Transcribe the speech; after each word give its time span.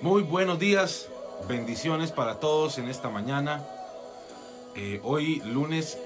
Muy 0.00 0.22
buenos 0.22 0.58
días, 0.58 1.08
bendiciones 1.48 2.10
para 2.10 2.40
todos 2.40 2.78
en 2.78 2.88
esta 2.88 3.08
mañana. 3.08 3.64
Eh, 4.74 5.00
hoy 5.04 5.40
lunes 5.46 5.98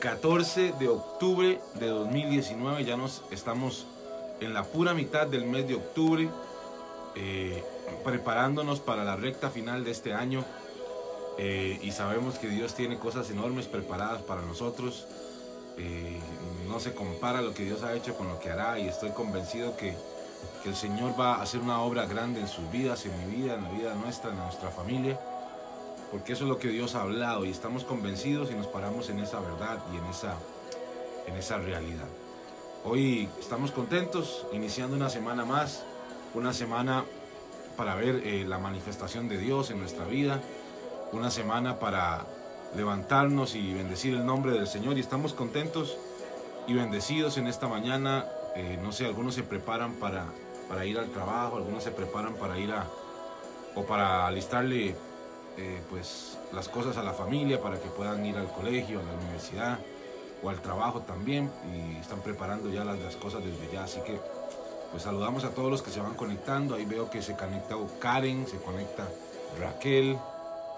14 0.00 0.72
de 0.78 0.88
octubre 0.88 1.60
de 1.74 1.86
2019, 1.86 2.84
ya 2.84 2.96
nos 2.96 3.22
estamos 3.30 3.86
en 4.40 4.52
la 4.52 4.64
pura 4.64 4.92
mitad 4.92 5.26
del 5.26 5.46
mes 5.46 5.68
de 5.68 5.76
octubre, 5.76 6.28
eh, 7.14 7.62
preparándonos 8.04 8.80
para 8.80 9.04
la 9.04 9.16
recta 9.16 9.50
final 9.50 9.84
de 9.84 9.92
este 9.92 10.12
año. 10.12 10.44
Eh, 11.38 11.78
y 11.80 11.92
sabemos 11.92 12.38
que 12.38 12.48
Dios 12.48 12.74
tiene 12.74 12.98
cosas 12.98 13.30
enormes 13.30 13.66
preparadas 13.66 14.22
para 14.22 14.42
nosotros. 14.42 15.06
no 16.68 16.80
se 16.80 16.92
compara 16.92 17.40
lo 17.40 17.54
que 17.54 17.64
Dios 17.64 17.82
ha 17.82 17.94
hecho 17.94 18.14
con 18.14 18.28
lo 18.28 18.40
que 18.40 18.50
hará 18.50 18.78
y 18.80 18.88
estoy 18.88 19.10
convencido 19.10 19.76
que 19.76 19.94
que 20.62 20.70
el 20.70 20.76
Señor 20.76 21.18
va 21.18 21.36
a 21.36 21.42
hacer 21.42 21.60
una 21.60 21.80
obra 21.80 22.06
grande 22.06 22.40
en 22.40 22.48
sus 22.48 22.70
vidas, 22.70 23.04
en 23.06 23.18
mi 23.18 23.36
vida, 23.36 23.54
en 23.54 23.64
la 23.64 23.70
vida 23.70 23.94
nuestra, 23.94 24.30
en 24.30 24.38
nuestra 24.38 24.70
familia, 24.70 25.18
porque 26.10 26.32
eso 26.32 26.44
es 26.44 26.48
lo 26.48 26.58
que 26.58 26.68
Dios 26.68 26.94
ha 26.94 27.02
hablado 27.02 27.44
y 27.44 27.50
estamos 27.50 27.84
convencidos 27.84 28.50
y 28.50 28.54
nos 28.54 28.66
paramos 28.66 29.10
en 29.10 29.20
esa 29.20 29.40
verdad 29.40 29.78
y 29.92 29.96
en 29.96 30.06
esa, 30.06 30.34
en 31.26 31.36
esa 31.36 31.58
realidad. 31.58 32.08
Hoy 32.84 33.28
estamos 33.38 33.70
contentos, 33.72 34.46
iniciando 34.52 34.96
una 34.96 35.10
semana 35.10 35.44
más, 35.44 35.82
una 36.34 36.52
semana 36.52 37.04
para 37.76 37.94
ver 37.94 38.22
eh, 38.24 38.44
la 38.46 38.58
manifestación 38.58 39.28
de 39.28 39.38
Dios 39.38 39.70
en 39.70 39.78
nuestra 39.78 40.04
vida, 40.04 40.40
una 41.12 41.30
semana 41.30 41.78
para 41.78 42.24
levantarnos 42.76 43.54
y 43.54 43.72
bendecir 43.72 44.14
el 44.14 44.26
nombre 44.26 44.52
del 44.52 44.66
Señor 44.66 44.96
y 44.96 45.00
estamos 45.00 45.32
contentos 45.32 45.96
y 46.66 46.74
bendecidos 46.74 47.38
en 47.38 47.46
esta 47.46 47.66
mañana 47.66 48.26
eh, 48.58 48.76
no 48.82 48.90
sé, 48.90 49.06
algunos 49.06 49.36
se 49.36 49.44
preparan 49.44 49.92
para, 49.94 50.26
para 50.68 50.84
ir 50.84 50.98
al 50.98 51.10
trabajo, 51.10 51.58
algunos 51.58 51.84
se 51.84 51.92
preparan 51.92 52.34
para 52.34 52.58
ir 52.58 52.72
a, 52.72 52.88
o 53.76 53.84
para 53.84 54.26
alistarle 54.26 54.96
eh, 55.56 55.80
pues 55.88 56.36
las 56.52 56.68
cosas 56.68 56.96
a 56.96 57.04
la 57.04 57.12
familia 57.12 57.62
para 57.62 57.78
que 57.78 57.88
puedan 57.88 58.26
ir 58.26 58.36
al 58.36 58.50
colegio, 58.50 58.98
a 58.98 59.04
la 59.04 59.12
universidad 59.12 59.78
o 60.42 60.50
al 60.50 60.60
trabajo 60.60 61.02
también 61.02 61.48
y 61.72 62.00
están 62.00 62.20
preparando 62.20 62.68
ya 62.68 62.84
las, 62.84 62.98
las 62.98 63.14
cosas 63.14 63.44
desde 63.44 63.72
ya, 63.72 63.84
así 63.84 64.00
que 64.00 64.18
pues 64.90 65.04
saludamos 65.04 65.44
a 65.44 65.50
todos 65.50 65.70
los 65.70 65.80
que 65.80 65.92
se 65.92 66.00
van 66.00 66.14
conectando, 66.14 66.74
ahí 66.74 66.84
veo 66.84 67.10
que 67.10 67.22
se 67.22 67.36
conecta 67.36 67.76
Karen, 68.00 68.44
se 68.48 68.56
conecta 68.56 69.08
Raquel, 69.60 70.18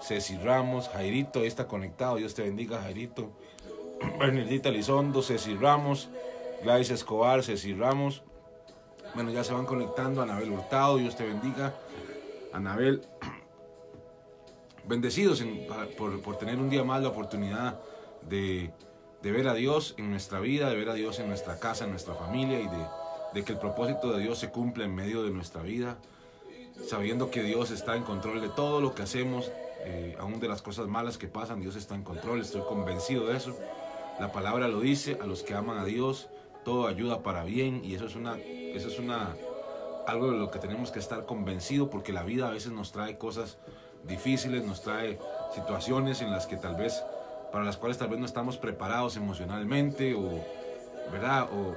Ceci 0.03 0.37
Ramos, 0.37 0.87
Jairito, 0.89 1.39
ahí 1.39 1.47
está 1.47 1.67
conectado, 1.67 2.17
Dios 2.17 2.35
te 2.35 2.43
bendiga 2.43 2.79
Jairito, 2.79 3.31
Bernardita 4.19 4.69
Lizondo, 4.69 5.23
Ceci 5.23 5.55
Ramos, 5.55 6.09
Gladys 6.63 6.91
Escobar, 6.91 7.43
Ceci 7.43 7.73
Ramos. 7.73 8.23
Bueno, 9.15 9.31
ya 9.31 9.43
se 9.43 9.53
van 9.53 9.65
conectando. 9.65 10.21
Anabel 10.21 10.51
Hurtado, 10.51 10.97
Dios 10.97 11.15
te 11.15 11.25
bendiga. 11.25 11.73
Anabel, 12.53 13.01
bendecidos 14.87 15.43
por, 15.97 16.37
tener 16.37 16.59
un 16.59 16.69
día 16.69 16.83
más 16.83 17.01
la 17.01 17.09
oportunidad 17.09 17.79
de, 18.27 18.71
ver 19.21 19.47
a 19.47 19.53
Dios 19.53 19.95
en 19.97 20.11
nuestra 20.11 20.39
vida, 20.39 20.69
de 20.69 20.75
ver 20.75 20.89
a 20.89 20.93
Dios 20.93 21.19
en 21.19 21.27
nuestra 21.27 21.59
casa, 21.59 21.85
en 21.85 21.91
nuestra 21.91 22.13
familia 22.15 22.59
y 22.59 22.67
de, 23.33 23.43
que 23.43 23.53
el 23.53 23.59
propósito 23.59 24.11
de 24.11 24.21
Dios 24.21 24.37
se 24.37 24.51
cumpla 24.51 24.85
en 24.85 24.93
medio 24.93 25.23
de 25.23 25.31
nuestra 25.31 25.63
vida, 25.63 25.97
sabiendo 26.87 27.31
que 27.31 27.41
Dios 27.41 27.71
está 27.71 27.95
en 27.95 28.03
control 28.03 28.41
de 28.41 28.49
todo 28.49 28.81
lo 28.81 28.93
que 28.93 29.03
hacemos, 29.03 29.51
eh, 29.83 30.15
aún 30.19 30.39
de 30.39 30.47
las 30.47 30.61
cosas 30.61 30.87
malas 30.87 31.17
que 31.17 31.27
pasan, 31.27 31.61
Dios 31.61 31.75
está 31.75 31.95
en 31.95 32.03
control, 32.03 32.41
estoy 32.41 32.61
convencido 32.61 33.27
de 33.27 33.37
eso. 33.37 33.57
La 34.19 34.31
palabra 34.31 34.67
lo 34.67 34.81
dice, 34.81 35.17
a 35.21 35.25
los 35.25 35.41
que 35.43 35.55
aman 35.55 35.77
a 35.77 35.85
Dios, 35.85 36.29
todo 36.63 36.87
ayuda 36.87 37.21
para 37.21 37.43
bien 37.43 37.81
y 37.83 37.95
eso 37.95 38.05
es 38.05 38.15
una, 38.15 38.37
eso 38.37 38.87
es 38.87 38.99
una, 38.99 39.35
algo 40.07 40.31
de 40.31 40.37
lo 40.37 40.51
que 40.51 40.59
tenemos 40.59 40.91
que 40.91 40.99
estar 40.99 41.25
convencidos 41.25 41.89
porque 41.89 42.13
la 42.13 42.23
vida 42.23 42.47
a 42.47 42.51
veces 42.51 42.71
nos 42.71 42.91
trae 42.91 43.17
cosas 43.17 43.57
difíciles, 44.03 44.65
nos 44.65 44.81
trae 44.81 45.19
situaciones 45.53 46.21
en 46.21 46.31
las 46.31 46.47
que 46.47 46.57
tal 46.57 46.75
vez, 46.75 47.03
para 47.51 47.63
las 47.63 47.77
cuales 47.77 47.97
tal 47.97 48.09
vez 48.09 48.19
no 48.19 48.25
estamos 48.25 48.57
preparados 48.57 49.17
emocionalmente 49.17 50.15
o, 50.15 50.43
¿verdad? 51.11 51.49
O, 51.51 51.75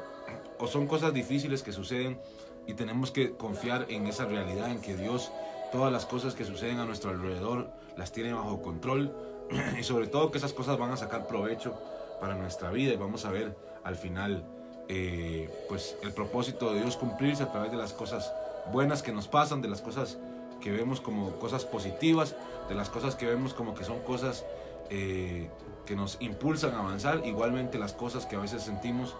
o 0.62 0.66
son 0.66 0.86
cosas 0.86 1.12
difíciles 1.12 1.62
que 1.62 1.72
suceden 1.72 2.18
y 2.66 2.74
tenemos 2.74 3.10
que 3.10 3.32
confiar 3.36 3.86
en 3.88 4.06
esa 4.06 4.24
realidad, 4.24 4.70
en 4.70 4.80
que 4.80 4.96
Dios 4.96 5.30
todas 5.72 5.92
las 5.92 6.06
cosas 6.06 6.34
que 6.34 6.44
suceden 6.44 6.78
a 6.78 6.84
nuestro 6.84 7.10
alrededor 7.10 7.68
las 7.96 8.12
tiene 8.12 8.32
bajo 8.32 8.62
control 8.62 9.14
y 9.78 9.82
sobre 9.82 10.06
todo 10.06 10.30
que 10.30 10.38
esas 10.38 10.52
cosas 10.52 10.78
van 10.78 10.92
a 10.92 10.96
sacar 10.96 11.26
provecho 11.26 11.74
para 12.20 12.34
nuestra 12.34 12.70
vida 12.70 12.92
y 12.92 12.96
vamos 12.96 13.24
a 13.24 13.30
ver 13.30 13.56
al 13.82 13.96
final 13.96 14.44
eh, 14.88 15.50
pues 15.68 15.96
el 16.02 16.12
propósito 16.12 16.72
de 16.72 16.80
Dios 16.80 16.96
cumplirse 16.96 17.42
a 17.42 17.50
través 17.50 17.70
de 17.70 17.76
las 17.76 17.92
cosas 17.92 18.32
buenas 18.72 19.02
que 19.02 19.12
nos 19.12 19.28
pasan, 19.28 19.62
de 19.62 19.68
las 19.68 19.80
cosas 19.80 20.18
que 20.60 20.70
vemos 20.70 21.00
como 21.00 21.32
cosas 21.38 21.64
positivas, 21.64 22.34
de 22.68 22.74
las 22.74 22.90
cosas 22.90 23.14
que 23.14 23.26
vemos 23.26 23.54
como 23.54 23.74
que 23.74 23.84
son 23.84 24.00
cosas 24.00 24.44
eh, 24.90 25.48
que 25.86 25.96
nos 25.96 26.16
impulsan 26.20 26.74
a 26.74 26.80
avanzar, 26.80 27.22
igualmente 27.24 27.78
las 27.78 27.92
cosas 27.92 28.26
que 28.26 28.36
a 28.36 28.38
veces 28.38 28.62
sentimos 28.62 29.14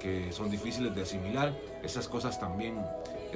que 0.00 0.32
son 0.32 0.50
difíciles 0.50 0.94
de 0.94 1.02
asimilar, 1.02 1.52
esas 1.82 2.08
cosas 2.08 2.38
también 2.38 2.78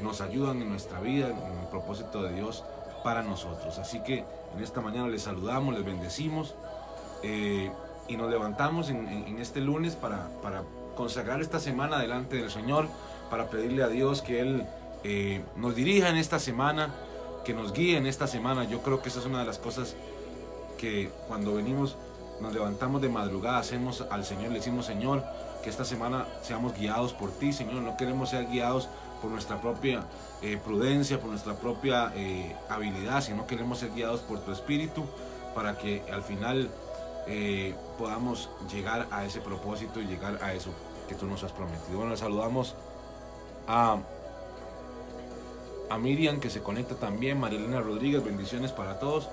nos 0.02 0.20
ayudan 0.20 0.62
en 0.62 0.68
nuestra 0.68 1.00
vida, 1.00 1.28
en 1.28 1.58
el 1.58 1.66
propósito 1.70 2.22
de 2.22 2.34
Dios 2.34 2.62
para 3.02 3.22
nosotros. 3.22 3.78
Así 3.78 4.00
que 4.00 4.24
en 4.54 4.62
esta 4.62 4.80
mañana 4.80 5.08
les 5.08 5.22
saludamos, 5.22 5.74
les 5.74 5.84
bendecimos 5.84 6.54
eh, 7.22 7.70
y 8.06 8.16
nos 8.16 8.30
levantamos 8.30 8.90
en, 8.90 9.38
este 9.38 9.60
lunes 9.60 9.96
para, 9.96 10.28
para 10.42 10.62
consagrar 10.98 11.40
esta 11.40 11.60
semana 11.60 12.00
delante 12.00 12.38
del 12.38 12.50
Señor, 12.50 12.88
para 13.30 13.46
pedirle 13.46 13.84
a 13.84 13.88
Dios 13.88 14.20
que 14.20 14.40
Él 14.40 14.66
eh, 15.04 15.42
nos 15.54 15.76
dirija 15.76 16.08
en 16.08 16.16
esta 16.16 16.40
semana, 16.40 16.92
que 17.44 17.54
nos 17.54 17.72
guíe 17.72 17.96
en 17.96 18.06
esta 18.06 18.26
semana. 18.26 18.64
Yo 18.64 18.82
creo 18.82 19.00
que 19.00 19.08
esa 19.08 19.20
es 19.20 19.26
una 19.26 19.38
de 19.38 19.46
las 19.46 19.58
cosas 19.58 19.94
que 20.76 21.08
cuando 21.28 21.54
venimos, 21.54 21.96
nos 22.40 22.52
levantamos 22.52 23.00
de 23.00 23.08
madrugada, 23.08 23.58
hacemos 23.58 24.04
al 24.10 24.24
Señor, 24.24 24.48
le 24.48 24.58
decimos 24.58 24.86
Señor, 24.86 25.24
que 25.62 25.70
esta 25.70 25.84
semana 25.84 26.26
seamos 26.42 26.76
guiados 26.76 27.12
por 27.12 27.30
ti, 27.30 27.52
Señor. 27.52 27.74
No 27.82 27.96
queremos 27.96 28.30
ser 28.30 28.48
guiados 28.48 28.88
por 29.22 29.30
nuestra 29.30 29.60
propia 29.60 30.02
eh, 30.42 30.58
prudencia, 30.64 31.20
por 31.20 31.30
nuestra 31.30 31.54
propia 31.54 32.12
eh, 32.16 32.56
habilidad, 32.68 33.22
sino 33.22 33.46
queremos 33.46 33.78
ser 33.78 33.92
guiados 33.94 34.20
por 34.20 34.40
tu 34.40 34.50
Espíritu 34.50 35.04
para 35.54 35.78
que 35.78 36.02
al 36.12 36.22
final 36.22 36.68
podamos 37.98 38.48
llegar 38.72 39.06
a 39.10 39.26
ese 39.26 39.42
propósito 39.42 40.00
y 40.00 40.06
llegar 40.06 40.42
a 40.42 40.54
eso 40.54 40.72
que 41.08 41.16
tú 41.16 41.26
nos 41.26 41.42
has 41.42 41.52
prometido. 41.52 41.98
Bueno, 41.98 42.16
saludamos 42.16 42.76
a, 43.66 43.98
a 45.90 45.98
Miriam 45.98 46.38
que 46.38 46.50
se 46.50 46.62
conecta 46.62 46.94
también, 46.94 47.40
Marilena 47.40 47.80
Rodríguez, 47.80 48.24
bendiciones 48.24 48.70
para 48.70 49.00
todos. 49.00 49.28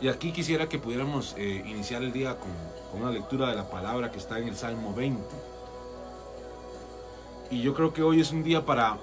Y 0.00 0.08
aquí 0.08 0.32
quisiera 0.32 0.68
que 0.68 0.80
pudiéramos 0.80 1.36
eh, 1.38 1.62
iniciar 1.64 2.02
el 2.02 2.12
día 2.12 2.36
con, 2.36 2.50
con, 2.90 3.02
una 3.02 3.12
lectura 3.12 3.48
de 3.50 3.54
la 3.54 3.70
palabra 3.70 4.10
que 4.10 4.18
está 4.18 4.38
en 4.40 4.48
el 4.48 4.56
Salmo 4.56 4.92
20. 4.94 5.22
Y 7.52 7.62
yo 7.62 7.74
creo 7.74 7.92
que 7.92 8.02
hoy 8.02 8.20
es 8.20 8.32
un 8.32 8.42
día 8.42 8.66
para, 8.66 8.98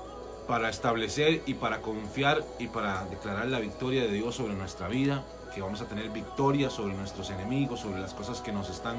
para 0.48 0.70
establecer 0.70 1.42
y 1.46 1.54
para 1.54 1.82
confiar 1.82 2.44
y 2.58 2.68
para 2.68 3.06
declarar 3.06 3.48
la 3.48 3.60
victoria 3.60 4.02
de 4.02 4.12
Dios 4.12 4.36
sobre 4.36 4.56
nuestra 4.56 4.90
vida, 4.90 5.24
que 5.54 5.62
vamos 5.62 5.80
a 5.82 5.86
tener 5.86 6.10
victoria 6.10 6.70
sobre 6.70 6.96
nuestros 6.96 7.30
enemigos, 7.30 7.80
sobre 7.80 8.02
las 8.02 8.14
cosas 8.14 8.42
que 8.42 8.52
nos 8.52 8.70
están 8.70 8.98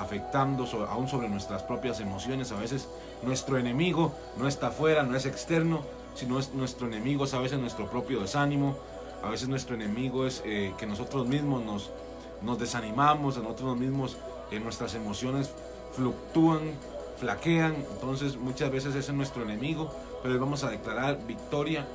afectando 0.00 0.66
aún 0.88 1.08
sobre 1.08 1.28
nuestras 1.28 1.62
propias 1.62 2.00
emociones. 2.00 2.52
A 2.52 2.58
veces 2.58 2.88
nuestro 3.22 3.58
enemigo 3.58 4.12
no 4.38 4.48
está 4.48 4.68
afuera, 4.68 5.02
no 5.02 5.16
es 5.16 5.26
externo, 5.26 5.82
sino 6.14 6.38
es 6.38 6.52
nuestro 6.54 6.86
enemigo, 6.86 7.24
es 7.24 7.34
a 7.34 7.38
veces 7.38 7.58
nuestro 7.58 7.90
propio 7.90 8.20
desánimo, 8.20 8.76
a 9.22 9.28
veces 9.28 9.48
nuestro 9.48 9.74
enemigo 9.74 10.26
es 10.26 10.42
eh, 10.44 10.72
que 10.78 10.86
nosotros 10.86 11.26
mismos 11.26 11.62
nos, 12.42 12.58
desanimamos, 12.58 13.36
nosotros 13.36 13.76
mismos 13.76 14.16
eh, 14.50 14.58
nuestras 14.58 14.94
emociones 14.94 15.52
fluctúan, 15.92 16.60
flaquean, 17.18 17.74
entonces 17.92 18.36
muchas 18.36 18.70
veces 18.70 18.94
ese 18.94 19.10
es 19.10 19.16
nuestro 19.16 19.42
enemigo, 19.42 19.92
pero 20.22 20.34
hoy 20.34 20.40
vamos 20.40 20.64
a 20.64 20.70
declarar 20.70 21.18
victoria 21.26 21.86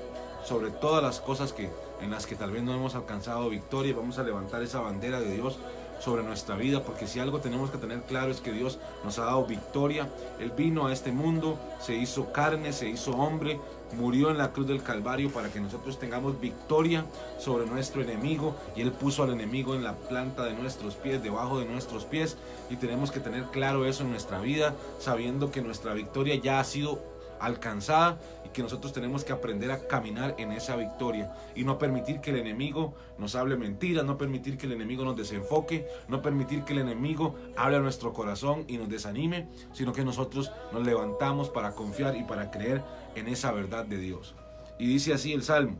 sobre 0.43 0.69
todas 0.69 1.01
las 1.01 1.19
cosas 1.19 1.53
que, 1.53 1.71
en 2.01 2.11
las 2.11 2.27
que 2.27 2.35
tal 2.35 2.51
vez 2.51 2.61
no 2.61 2.75
hemos 2.75 2.93
alcanzado 2.93 3.49
victoria, 3.49 3.95
vamos 3.95 4.19
a 4.19 4.23
levantar 4.23 4.61
esa 4.61 4.79
bandera 4.79 5.19
de 5.19 5.33
Dios 5.33 5.57
sobre 5.99 6.23
nuestra 6.23 6.55
vida, 6.55 6.83
porque 6.83 7.07
si 7.07 7.19
algo 7.19 7.39
tenemos 7.39 7.71
que 7.71 7.77
tener 7.77 8.01
claro 8.03 8.31
es 8.31 8.41
que 8.41 8.51
Dios 8.51 8.79
nos 9.03 9.19
ha 9.19 9.25
dado 9.25 9.45
victoria. 9.45 10.09
Él 10.39 10.51
vino 10.51 10.87
a 10.87 10.93
este 10.93 11.11
mundo, 11.11 11.57
se 11.79 11.95
hizo 11.95 12.31
carne, 12.31 12.73
se 12.73 12.89
hizo 12.89 13.11
hombre, 13.11 13.59
murió 13.97 14.29
en 14.29 14.37
la 14.37 14.51
cruz 14.51 14.67
del 14.67 14.83
Calvario 14.83 15.31
para 15.31 15.49
que 15.49 15.59
nosotros 15.59 15.99
tengamos 15.99 16.39
victoria 16.39 17.05
sobre 17.39 17.65
nuestro 17.65 18.01
enemigo 18.01 18.55
y 18.75 18.81
Él 18.81 18.91
puso 18.91 19.23
al 19.23 19.31
enemigo 19.31 19.75
en 19.75 19.83
la 19.83 19.93
planta 19.93 20.43
de 20.43 20.53
nuestros 20.53 20.95
pies, 20.95 21.23
debajo 21.23 21.59
de 21.59 21.65
nuestros 21.65 22.05
pies 22.05 22.37
y 22.69 22.75
tenemos 22.75 23.11
que 23.11 23.19
tener 23.19 23.45
claro 23.45 23.85
eso 23.85 24.03
en 24.03 24.11
nuestra 24.11 24.39
vida, 24.39 24.73
sabiendo 24.99 25.51
que 25.51 25.61
nuestra 25.61 25.93
victoria 25.93 26.35
ya 26.35 26.59
ha 26.59 26.63
sido 26.63 26.99
alcanzada 27.39 28.19
y 28.45 28.49
que 28.49 28.61
nosotros 28.61 28.93
tenemos 28.93 29.23
que 29.23 29.33
aprender 29.33 29.71
a 29.71 29.87
caminar 29.87 30.35
en 30.37 30.51
esa 30.51 30.75
victoria 30.75 31.33
y 31.55 31.63
no 31.63 31.77
permitir 31.77 32.21
que 32.21 32.31
el 32.31 32.37
enemigo 32.37 32.95
nos 33.17 33.35
hable 33.35 33.57
mentiras, 33.57 34.05
no 34.05 34.17
permitir 34.17 34.57
que 34.57 34.65
el 34.65 34.73
enemigo 34.73 35.03
nos 35.03 35.15
desenfoque, 35.15 35.87
no 36.07 36.21
permitir 36.21 36.63
que 36.63 36.73
el 36.73 36.79
enemigo 36.79 37.35
hable 37.57 37.77
a 37.77 37.81
nuestro 37.81 38.13
corazón 38.13 38.65
y 38.67 38.77
nos 38.77 38.89
desanime, 38.89 39.47
sino 39.73 39.93
que 39.93 40.05
nosotros 40.05 40.51
nos 40.71 40.85
levantamos 40.85 41.49
para 41.49 41.73
confiar 41.73 42.15
y 42.15 42.23
para 42.23 42.51
creer 42.51 42.83
en 43.15 43.27
esa 43.27 43.51
verdad 43.51 43.85
de 43.85 43.97
Dios. 43.97 44.35
Y 44.77 44.87
dice 44.87 45.13
así 45.13 45.33
el 45.33 45.43
Salmo, 45.43 45.77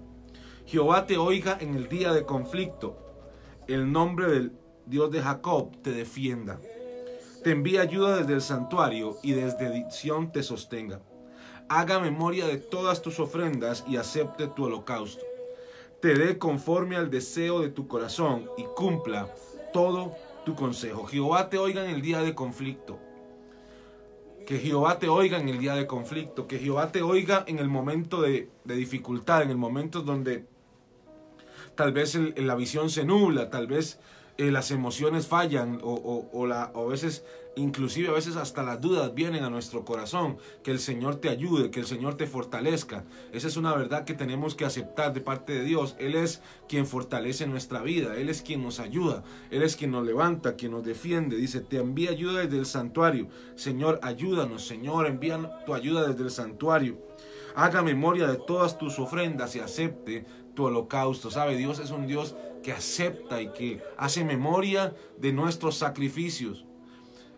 Jehová 0.65 1.05
te 1.05 1.17
oiga 1.17 1.57
en 1.59 1.75
el 1.75 1.89
día 1.89 2.11
de 2.13 2.25
conflicto, 2.25 2.97
el 3.67 3.91
nombre 3.91 4.27
del 4.27 4.51
Dios 4.85 5.11
de 5.11 5.21
Jacob 5.21 5.71
te 5.81 5.91
defienda. 5.91 6.59
Te 7.43 7.51
envía 7.51 7.81
ayuda 7.81 8.17
desde 8.17 8.33
el 8.33 8.41
santuario 8.41 9.17
y 9.21 9.33
desde 9.33 9.71
dicción 9.71 10.31
te 10.31 10.41
sostenga. 10.41 11.01
Haga 11.67 11.99
memoria 11.99 12.47
de 12.47 12.57
todas 12.57 13.01
tus 13.01 13.19
ofrendas 13.19 13.83
y 13.87 13.97
acepte 13.97 14.47
tu 14.47 14.65
holocausto. 14.65 15.25
Te 16.01 16.13
dé 16.13 16.37
conforme 16.37 16.95
al 16.95 17.09
deseo 17.09 17.61
de 17.61 17.69
tu 17.69 17.87
corazón 17.87 18.49
y 18.57 18.63
cumpla 18.75 19.33
todo 19.73 20.15
tu 20.45 20.55
consejo. 20.55 21.05
Jehová 21.05 21.49
te 21.49 21.57
oiga 21.57 21.83
en 21.83 21.89
el 21.89 22.01
día 22.01 22.21
de 22.21 22.33
conflicto. 22.33 22.99
Que 24.45 24.59
Jehová 24.59 24.99
te 24.99 25.09
oiga 25.09 25.39
en 25.39 25.49
el 25.49 25.57
día 25.57 25.73
de 25.73 25.87
conflicto. 25.87 26.47
Que 26.47 26.59
Jehová 26.59 26.91
te 26.91 27.01
oiga 27.01 27.43
en 27.47 27.59
el 27.59 27.67
momento 27.67 28.21
de, 28.21 28.49
dificultad, 28.63 29.41
en 29.41 29.49
el 29.49 29.57
momento 29.57 30.01
donde 30.01 30.45
tal 31.75 31.91
vez 31.91 32.15
la 32.15 32.55
visión 32.55 32.89
se 32.89 33.03
nubla, 33.03 33.49
tal 33.49 33.67
vez 33.67 33.99
eh, 34.37 34.51
las 34.51 34.71
emociones 34.71 35.27
fallan 35.27 35.79
o, 35.81 36.27
o, 36.31 36.45
la, 36.45 36.71
o 36.73 36.87
a 36.87 36.89
veces, 36.89 37.23
inclusive 37.55 38.09
a 38.09 38.11
veces 38.11 38.35
hasta 38.35 38.63
las 38.63 38.81
dudas 38.81 39.13
vienen 39.13 39.45
a 39.45 39.49
nuestro 39.49 39.85
corazón. 39.85 40.37
Que 40.61 40.71
el 40.71 40.79
Señor 40.79 41.15
te 41.15 41.29
ayude, 41.29 41.71
que 41.71 41.79
el 41.79 41.85
Señor 41.85 42.15
te 42.15 42.27
fortalezca. 42.27 43.05
Esa 43.31 43.47
es 43.47 43.55
una 43.55 43.73
verdad 43.73 44.03
que 44.03 44.13
tenemos 44.13 44.53
que 44.55 44.65
aceptar 44.65 45.13
de 45.13 45.21
parte 45.21 45.53
de 45.53 45.63
Dios. 45.63 45.95
Él 45.99 46.15
es 46.15 46.41
quien 46.67 46.85
fortalece 46.85 47.47
nuestra 47.47 47.81
vida, 47.81 48.17
Él 48.17 48.27
es 48.27 48.41
quien 48.41 48.61
nos 48.61 48.81
ayuda, 48.81 49.23
Él 49.51 49.63
es 49.63 49.77
quien 49.77 49.91
nos 49.91 50.05
levanta, 50.05 50.57
quien 50.57 50.71
nos 50.71 50.83
defiende. 50.83 51.37
Dice, 51.37 51.61
te 51.61 51.77
envía 51.77 52.11
ayuda 52.11 52.41
desde 52.41 52.57
el 52.57 52.65
santuario. 52.65 53.29
Señor, 53.55 53.99
ayúdanos, 54.03 54.67
Señor, 54.67 55.07
envía 55.07 55.63
tu 55.65 55.73
ayuda 55.73 56.07
desde 56.07 56.23
el 56.23 56.31
santuario. 56.31 56.97
Haga 57.55 57.81
memoria 57.81 58.27
de 58.27 58.35
todas 58.35 58.77
tus 58.77 58.99
ofrendas 58.99 59.55
y 59.55 59.59
acepte 59.61 60.25
tu 60.55 60.65
holocausto. 60.65 61.31
¿Sabe? 61.31 61.55
Dios 61.55 61.79
es 61.79 61.91
un 61.91 62.05
Dios 62.05 62.35
que 62.65 62.71
acepta 62.71 63.43
y 63.43 63.49
que 63.49 63.83
hace 63.95 64.25
memoria 64.25 64.95
de 65.19 65.31
nuestros 65.31 65.77
sacrificios. 65.77 66.65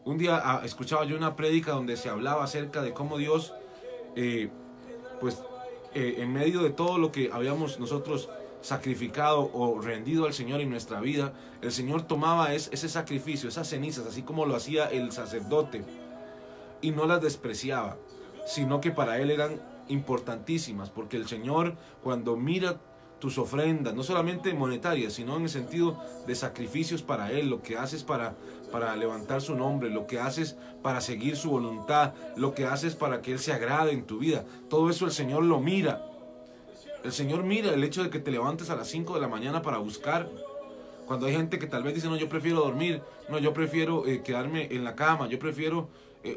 Un 0.06 0.18
día 0.18 0.42
ah, 0.42 0.62
escuchaba 0.64 1.04
yo 1.04 1.18
una 1.18 1.36
prédica 1.36 1.74
donde 1.74 1.98
se 1.98 2.08
hablaba 2.08 2.46
acerca 2.46 2.82
de 2.82 2.94
cómo 2.94 3.18
Dios, 3.18 3.54
eh, 4.16 4.50
pues 5.20 5.44
eh, 5.94 6.16
en 6.20 6.32
medio 6.32 6.64
de 6.64 6.70
todo 6.70 6.98
lo 6.98 7.12
que 7.12 7.30
habíamos 7.34 7.78
nosotros 7.78 8.30
sacrificado 8.62 9.52
o 9.54 9.82
rendido 9.82 10.28
al 10.28 10.34
Señor 10.34 10.62
en 10.62 10.70
nuestra 10.70 11.02
vida, 11.02 11.34
el 11.62 11.74
Señor 11.74 12.04
tomaba 12.04 12.54
ese 12.54 12.88
sacrificio, 12.88 13.50
esas 13.50 13.68
cenizas, 13.68 14.08
así 14.08 14.22
como 14.22 14.46
lo 14.46 14.56
hacía 14.56 14.86
el 14.86 15.12
sacerdote, 15.12 15.84
y 16.82 16.92
no 16.92 17.06
las 17.06 17.22
despreciaba, 17.22 17.98
sino 18.46 18.80
que 18.80 18.92
para 18.92 19.20
Él 19.20 19.30
eran 19.32 19.60
importantísimas, 19.90 20.90
porque 20.90 21.18
el 21.18 21.28
Señor 21.28 21.76
cuando 22.02 22.38
mira 22.38 22.80
tus 23.20 23.38
ofrendas, 23.38 23.96
no 23.96 24.04
solamente 24.04 24.54
monetarias, 24.54 25.14
sino 25.14 25.38
en 25.38 25.44
el 25.44 25.50
sentido 25.50 26.00
de 26.28 26.36
sacrificios 26.36 27.02
para 27.02 27.32
Él, 27.32 27.50
lo 27.50 27.62
que 27.62 27.78
haces 27.78 28.04
para, 28.04 28.36
para 28.72 28.96
levantar 28.96 29.42
su 29.42 29.56
nombre, 29.56 29.90
lo 29.90 30.06
que 30.08 30.20
haces 30.20 30.56
para 30.84 31.02
seguir 31.02 31.36
su 31.36 31.50
voluntad, 31.50 32.14
lo 32.36 32.54
que 32.54 32.66
haces 32.66 32.96
para 32.96 33.22
que 33.22 33.32
Él 33.32 33.40
se 33.40 33.54
agrade 33.54 33.92
en 33.92 34.06
tu 34.06 34.20
vida. 34.20 34.46
Todo 34.70 34.90
eso 34.90 35.06
el 35.06 35.12
Señor 35.12 35.44
lo 35.44 35.60
mira. 35.60 36.06
El 37.04 37.12
Señor 37.12 37.44
mira 37.44 37.74
el 37.74 37.84
hecho 37.84 38.04
de 38.04 38.10
que 38.10 38.20
te 38.20 38.32
levantes 38.32 38.70
a 38.70 38.76
las 38.76 38.88
5 38.88 39.16
de 39.16 39.22
la 39.22 39.28
mañana 39.28 39.62
para 39.62 39.78
buscar. 39.78 40.30
Cuando 41.06 41.26
hay 41.26 41.34
gente 41.34 41.58
que 41.58 41.68
tal 41.68 41.84
vez 41.84 41.96
dice, 41.96 42.10
no, 42.10 42.18
yo 42.18 42.28
prefiero 42.28 42.60
dormir, 42.60 43.02
no, 43.30 43.40
yo 43.40 43.54
prefiero 43.54 44.06
eh, 44.06 44.22
quedarme 44.24 44.68
en 44.72 44.84
la 44.84 44.96
cama, 44.96 45.28
yo 45.28 45.40
prefiero 45.40 45.88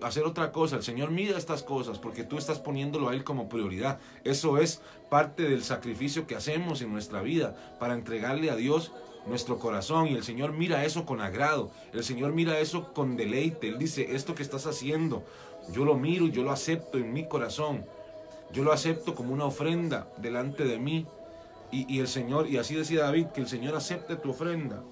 hacer 0.02 0.24
otra 0.24 0.52
cosa. 0.52 0.76
El 0.76 0.82
Señor 0.82 1.10
mira 1.10 1.36
estas 1.36 1.62
cosas 1.62 1.98
porque 1.98 2.24
tú 2.24 2.38
estás 2.38 2.58
poniéndolo 2.58 3.08
a 3.08 3.14
Él 3.14 3.24
como 3.24 3.48
prioridad. 3.48 3.98
Eso 4.24 4.58
es 4.58 4.80
parte 5.08 5.44
del 5.44 5.64
sacrificio 5.64 6.26
que 6.26 6.36
hacemos 6.36 6.82
en 6.82 6.92
nuestra 6.92 7.22
vida 7.22 7.76
para 7.78 7.94
entregarle 7.94 8.50
a 8.50 8.56
Dios 8.56 8.92
nuestro 9.26 9.58
corazón. 9.58 10.08
Y 10.08 10.14
el 10.14 10.22
Señor 10.22 10.52
mira 10.52 10.84
eso 10.84 11.04
con 11.04 11.20
agrado, 11.20 11.70
el 11.92 12.04
Señor 12.04 12.32
mira 12.32 12.58
eso 12.58 12.92
con 12.92 13.16
deleite, 13.16 13.68
Él 13.68 13.78
dice, 13.78 14.14
esto 14.14 14.34
que 14.34 14.42
estás 14.42 14.66
haciendo, 14.66 15.24
yo 15.72 15.84
lo 15.84 15.96
miro 15.96 16.26
y 16.26 16.30
yo 16.30 16.42
lo 16.42 16.52
acepto 16.52 16.98
en 16.98 17.12
mi 17.12 17.28
corazón, 17.28 17.84
yo 18.52 18.64
lo 18.64 18.72
acepto 18.72 19.14
como 19.14 19.32
una 19.32 19.44
ofrenda 19.44 20.08
delante 20.16 20.64
de 20.64 20.78
mí 20.78 21.06
y, 21.70 21.92
y 21.92 22.00
el 22.00 22.08
Señor, 22.08 22.48
y 22.48 22.56
así 22.56 22.74
decía 22.74 23.02
David, 23.02 23.26
que 23.26 23.40
el 23.40 23.48
Señor 23.48 23.76
acepte 23.76 24.16
tu 24.16 24.30
ofrenda 24.30 24.82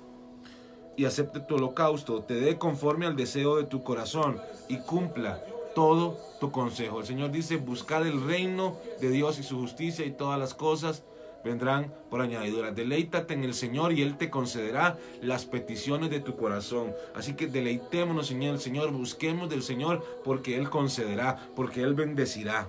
y 0.99 1.05
acepte 1.05 1.39
tu 1.39 1.55
holocausto, 1.55 2.23
te 2.23 2.35
dé 2.35 2.59
conforme 2.59 3.07
al 3.07 3.15
deseo 3.15 3.57
de 3.57 3.65
tu 3.65 3.85
corazón 3.85 4.41
y 4.69 4.79
cumpla 4.79 5.41
todo 5.73 6.19
tu 6.41 6.51
consejo. 6.51 6.99
El 6.99 7.07
Señor 7.07 7.31
dice, 7.31 7.57
buscar 7.57 8.05
el 8.05 8.21
reino 8.27 8.77
de 9.01 9.09
Dios 9.11 9.39
y 9.39 9.45
su 9.45 9.61
justicia 9.61 10.05
y 10.05 10.11
todas 10.11 10.41
las 10.41 10.55
cosas 10.55 11.05
vendrán 11.45 11.95
por 12.11 12.21
añadidura. 12.21 12.73
Deleítate 12.73 13.35
en 13.35 13.45
el 13.45 13.55
Señor 13.55 13.93
y 13.93 14.03
Él 14.03 14.19
te 14.19 14.29
concederá 14.29 14.99
las 15.23 15.47
peticiones 15.47 16.11
de 16.11 16.19
tu 16.19 16.35
corazón. 16.35 16.93
Así 17.15 17.35
que 17.35 17.47
deleitémonos 17.47 18.33
en 18.33 18.43
el 18.43 18.59
Señor, 18.59 18.91
busquemos 18.91 19.49
del 19.49 19.63
Señor 19.63 20.05
porque 20.25 20.57
Él 20.57 20.69
concederá, 20.69 21.37
porque 21.55 21.85
Él 21.85 21.95
bendecirá. 21.95 22.69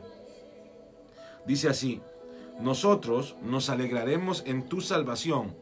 Dice 1.48 1.68
así, 1.68 2.00
nosotros 2.60 3.36
nos 3.42 3.72
alegraremos 3.72 4.44
en 4.46 4.70
tu 4.70 4.82
salvación 4.82 5.56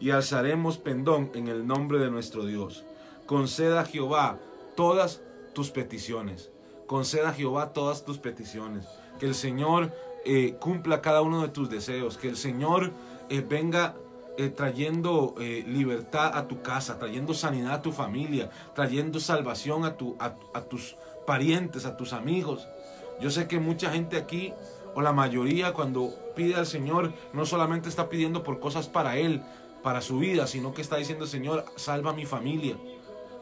y 0.00 0.10
alzaremos 0.10 0.78
pendón 0.78 1.30
en 1.34 1.48
el 1.48 1.66
nombre 1.66 1.98
de 1.98 2.10
nuestro 2.10 2.46
Dios. 2.46 2.84
Conceda 3.26 3.82
a 3.82 3.84
Jehová 3.84 4.38
todas 4.74 5.20
tus 5.54 5.70
peticiones. 5.70 6.50
Conceda 6.86 7.28
a 7.28 7.32
Jehová 7.34 7.72
todas 7.72 8.04
tus 8.04 8.18
peticiones. 8.18 8.86
Que 9.18 9.26
el 9.26 9.34
Señor 9.34 9.92
eh, 10.24 10.56
cumpla 10.58 11.02
cada 11.02 11.20
uno 11.20 11.42
de 11.42 11.48
tus 11.48 11.68
deseos. 11.68 12.16
Que 12.16 12.28
el 12.28 12.36
Señor 12.36 12.92
eh, 13.28 13.44
venga 13.46 13.94
eh, 14.38 14.48
trayendo 14.48 15.34
libertad 15.38 16.32
a 16.34 16.48
tu 16.48 16.62
casa, 16.62 16.98
trayendo 16.98 17.34
sanidad 17.34 17.74
a 17.74 17.82
tu 17.82 17.92
familia, 17.92 18.50
trayendo 18.74 19.20
salvación 19.20 19.84
a, 19.84 19.96
tu, 19.96 20.16
a 20.18 20.62
tus 20.62 20.96
parientes, 21.26 21.84
a 21.84 21.96
tus 21.96 22.14
amigos. 22.14 22.66
Yo 23.20 23.30
sé 23.30 23.46
que 23.46 23.60
mucha 23.60 23.90
gente 23.90 24.16
aquí, 24.16 24.54
o 24.94 25.02
la 25.02 25.12
mayoría, 25.12 25.74
cuando 25.74 26.14
pide 26.34 26.54
al 26.54 26.66
Señor, 26.66 27.12
no 27.34 27.44
solamente 27.44 27.90
está 27.90 28.08
pidiendo 28.08 28.42
por 28.42 28.60
cosas 28.60 28.88
para 28.88 29.18
Él, 29.18 29.42
para 29.82 30.00
su 30.00 30.18
vida, 30.18 30.46
sino 30.46 30.74
que 30.74 30.82
está 30.82 30.96
diciendo, 30.96 31.26
Señor, 31.26 31.64
salva 31.76 32.10
a 32.10 32.14
mi 32.14 32.26
familia. 32.26 32.76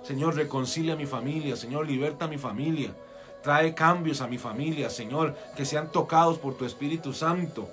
Señor, 0.02 0.36
reconcilia 0.36 0.94
a 0.94 0.96
mi 0.96 1.06
familia. 1.06 1.56
Señor, 1.56 1.86
liberta 1.86 2.26
a 2.26 2.28
mi 2.28 2.38
familia. 2.38 2.94
Trae 3.42 3.74
cambios 3.74 4.20
a 4.20 4.26
mi 4.26 4.38
familia, 4.38 4.90
Señor, 4.90 5.36
que 5.56 5.64
sean 5.64 5.92
tocados 5.92 6.38
por 6.38 6.56
tu 6.56 6.64
Espíritu 6.64 7.12
Santo. 7.12 7.68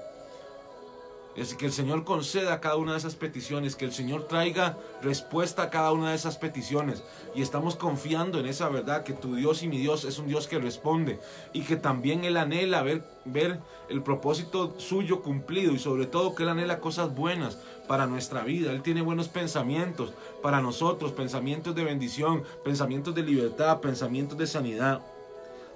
Es 1.35 1.53
que 1.53 1.65
el 1.65 1.73
Señor 1.73 2.05
conceda 2.05 2.61
cada 2.61 2.77
una 2.77 2.93
de 2.93 2.97
esas 2.97 3.15
peticiones, 3.15 3.75
que 3.75 3.83
el 3.83 3.91
Señor 3.91 4.25
traiga 4.25 4.77
respuesta 5.01 5.63
a 5.63 5.69
cada 5.69 5.91
una 5.91 6.11
de 6.11 6.15
esas 6.15 6.37
peticiones. 6.37 7.03
Y 7.35 7.41
estamos 7.41 7.75
confiando 7.75 8.39
en 8.39 8.45
esa 8.45 8.69
verdad, 8.69 9.03
que 9.03 9.11
tu 9.11 9.35
Dios 9.35 9.61
y 9.61 9.67
mi 9.67 9.77
Dios 9.77 10.05
es 10.05 10.17
un 10.17 10.27
Dios 10.27 10.47
que 10.47 10.59
responde 10.59 11.19
y 11.51 11.63
que 11.63 11.75
también 11.75 12.23
Él 12.23 12.37
anhela 12.37 12.83
ver, 12.83 13.03
ver 13.25 13.59
el 13.89 14.01
propósito 14.01 14.75
suyo 14.77 15.21
cumplido 15.21 15.73
y 15.73 15.79
sobre 15.79 16.05
todo 16.05 16.35
que 16.35 16.43
Él 16.43 16.49
anhela 16.49 16.79
cosas 16.79 17.13
buenas 17.13 17.57
para 17.85 18.07
nuestra 18.07 18.45
vida. 18.45 18.71
Él 18.71 18.81
tiene 18.81 19.01
buenos 19.01 19.27
pensamientos 19.27 20.13
para 20.41 20.61
nosotros, 20.61 21.11
pensamientos 21.11 21.75
de 21.75 21.83
bendición, 21.83 22.43
pensamientos 22.63 23.13
de 23.13 23.23
libertad, 23.23 23.81
pensamientos 23.81 24.37
de 24.37 24.47
sanidad. 24.47 25.01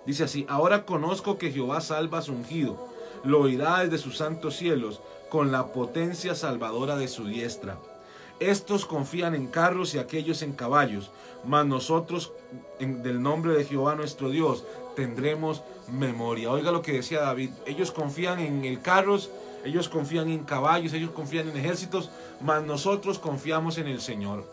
Dice 0.05 0.23
así, 0.23 0.45
ahora 0.47 0.85
conozco 0.85 1.37
que 1.37 1.51
Jehová 1.51 1.81
salva 1.81 2.19
a 2.19 2.21
su 2.21 2.31
ungido, 2.31 2.87
lo 3.25 3.41
oirá 3.41 3.79
desde 3.79 3.97
sus 3.97 4.15
santos 4.15 4.55
cielos 4.55 5.01
con 5.29 5.51
la 5.51 5.67
potencia 5.67 6.35
salvadora 6.35 6.95
de 6.97 7.07
su 7.07 7.25
diestra. 7.25 7.77
Estos 8.39 8.85
confían 8.85 9.35
en 9.35 9.47
carros 9.47 9.93
y 9.93 9.99
aquellos 9.99 10.41
en 10.41 10.53
caballos, 10.53 11.11
mas 11.45 11.65
nosotros, 11.65 12.31
en, 12.79 13.03
del 13.03 13.21
nombre 13.21 13.53
de 13.53 13.65
Jehová 13.65 13.95
nuestro 13.95 14.29
Dios, 14.29 14.63
tendremos 14.95 15.61
memoria. 15.91 16.51
Oiga 16.51 16.71
lo 16.71 16.81
que 16.81 16.93
decía 16.93 17.21
David, 17.21 17.51
ellos 17.65 17.91
confían 17.91 18.39
en 18.39 18.63
el 18.63 18.81
carros, 18.81 19.29
ellos 19.65 19.89
confían 19.89 20.29
en 20.29 20.45
caballos, 20.45 20.93
ellos 20.93 21.11
confían 21.11 21.49
en 21.49 21.57
ejércitos, 21.57 22.09
mas 22.41 22.63
nosotros 22.63 23.19
confiamos 23.19 23.77
en 23.77 23.87
el 23.87 23.99
Señor. 23.99 24.45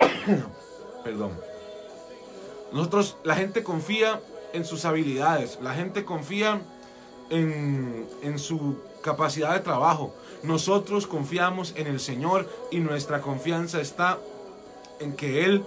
Perdón. 1.04 1.32
Nosotros, 2.72 3.16
la 3.22 3.36
gente 3.36 3.62
confía 3.62 4.20
en 4.52 4.64
sus 4.64 4.84
habilidades, 4.84 5.58
la 5.62 5.74
gente 5.74 6.04
confía 6.04 6.60
en, 7.30 8.06
en 8.22 8.38
su 8.38 8.76
capacidad 9.02 9.52
de 9.54 9.60
trabajo. 9.60 10.14
Nosotros 10.42 11.06
confiamos 11.06 11.74
en 11.76 11.86
el 11.86 12.00
Señor 12.00 12.48
y 12.70 12.80
nuestra 12.80 13.20
confianza 13.20 13.80
está 13.80 14.18
en 15.00 15.14
que 15.14 15.44
Él 15.44 15.64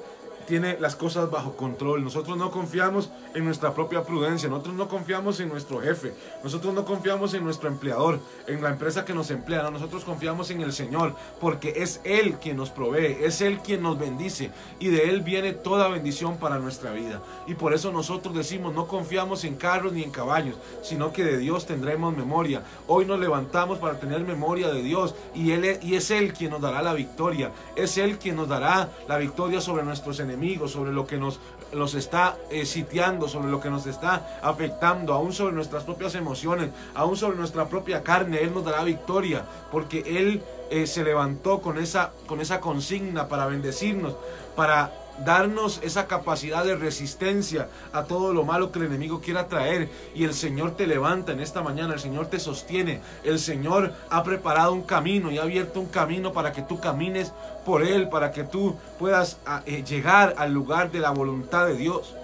tiene 0.48 0.80
las 0.80 0.96
cosas 0.96 1.30
bajo 1.30 1.56
control. 1.56 2.04
Nosotros 2.04 2.38
no 2.38 2.50
confiamos 2.50 3.12
en 3.36 3.46
nuestra 3.46 3.74
propia 3.74 4.04
prudencia, 4.04 4.50
nosotros 4.50 4.76
no 4.76 4.88
confiamos 4.88 5.40
en 5.42 5.50
nuestro 5.50 5.82
jefe, 5.82 6.14
nosotros 6.44 6.74
no 6.74 6.86
confiamos 6.86 7.34
en 7.34 7.44
nuestro 7.44 7.68
empleador, 7.68 8.20
en 8.48 8.64
la 8.64 8.70
empresa 8.70 9.06
que 9.06 9.14
nos 9.14 9.30
emplea, 9.30 9.70
nosotros 9.70 10.06
confiamos 10.06 10.50
en 10.50 10.62
el 10.62 10.72
Señor, 10.72 11.14
porque 11.42 11.74
es 11.76 12.00
Él 12.06 12.38
quien 12.42 12.58
nos 12.58 12.70
provee, 12.70 13.18
es 13.22 13.42
Él 13.42 13.60
quien 13.60 13.84
nos 13.84 14.00
bendice 14.00 14.50
y 14.80 14.88
de 14.88 15.10
Él 15.10 15.22
viene 15.22 15.52
toda 15.52 15.90
bendición 15.90 16.38
para 16.38 16.60
nuestra 16.60 16.92
vida. 16.92 17.22
Y 17.46 17.56
por 17.56 17.74
eso 17.74 17.92
nosotros 17.92 18.34
decimos, 18.34 18.74
no 18.74 18.88
confiamos 18.88 19.44
en 19.44 19.56
carros 19.56 19.92
ni 19.92 20.02
en 20.02 20.12
caballos, 20.12 20.56
sino 20.82 21.12
que 21.12 21.26
de 21.26 21.38
Dios 21.38 21.66
tendremos 21.66 22.16
memoria. 22.16 22.64
Hoy 22.88 23.06
nos 23.06 23.20
levantamos 23.20 23.80
para 23.80 24.00
tener 24.00 24.22
memoria 24.22 24.70
de 24.70 24.82
Dios 24.82 25.14
y, 25.36 25.52
él, 25.52 25.78
y 25.82 25.96
es 25.96 26.10
Él 26.10 26.32
quien 26.32 26.52
nos 26.52 26.62
dará 26.62 26.82
la 26.82 26.94
victoria, 26.94 27.52
es 27.76 27.98
Él 27.98 28.18
quien 28.18 28.38
nos 28.38 28.48
dará 28.48 28.90
la 29.10 29.18
victoria 29.18 29.60
sobre 29.60 29.84
nuestros 29.84 30.22
enemigos 30.22 30.37
sobre 30.68 30.92
lo 30.92 31.08
que 31.08 31.18
nos, 31.18 31.40
nos 31.74 31.96
está 31.96 32.38
eh, 32.50 32.66
sitiando, 32.66 33.28
sobre 33.28 33.50
lo 33.50 33.60
que 33.60 33.70
nos 33.70 33.88
está 33.88 34.40
afectando, 34.42 35.14
aún 35.14 35.34
sobre 35.34 35.56
nuestras 35.56 35.84
propias 35.84 36.16
emociones, 36.16 36.70
aún 36.94 37.18
sobre 37.18 37.38
nuestra 37.38 37.68
propia 37.68 38.04
carne. 38.04 38.42
Él 38.42 38.54
nos 38.54 38.64
dará 38.64 38.84
victoria 38.84 39.46
porque 39.72 40.04
Él 40.06 40.44
eh, 40.70 40.86
se 40.86 41.04
levantó 41.04 41.62
con 41.62 41.78
esa, 41.78 42.12
con 42.28 42.42
esa 42.42 42.60
consigna 42.60 43.28
para 43.28 43.48
bendecirnos, 43.48 44.16
para 44.56 44.92
darnos 45.26 45.80
esa 45.84 46.08
capacidad 46.08 46.64
de 46.64 46.76
resistencia 46.76 47.70
a 47.94 48.04
todo 48.04 48.34
lo 48.34 48.44
malo 48.44 48.72
que 48.72 48.80
el 48.80 48.86
enemigo 48.86 49.22
quiera 49.22 49.48
traer. 49.48 49.90
Y 50.16 50.24
el 50.24 50.34
Señor 50.34 50.72
te 50.76 50.88
levanta 50.88 51.32
en 51.32 51.40
esta 51.40 51.62
mañana, 51.62 51.94
el 51.94 52.00
Señor 52.00 52.28
te 52.28 52.40
sostiene, 52.40 53.02
el 53.24 53.40
Señor 53.40 53.94
ha 54.10 54.24
preparado 54.24 54.74
un 54.74 54.84
camino 54.84 55.32
y 55.32 55.38
ha 55.38 55.44
abierto 55.44 55.80
un 55.80 55.88
camino 55.88 56.34
para 56.34 56.52
que 56.52 56.62
tú 56.62 56.80
camines 56.80 57.34
por 57.66 57.84
Él, 57.84 58.10
para 58.10 58.32
que 58.32 58.44
tú 58.44 58.76
puedas 59.00 59.38
ah, 59.46 59.62
eh, 59.66 59.84
llegar 59.84 60.36
al 60.38 60.54
lugar 60.54 60.92
de 60.92 61.00
la 61.00 61.12
voluntad 61.12 61.68
de 61.68 61.76
Dios. 61.76 62.16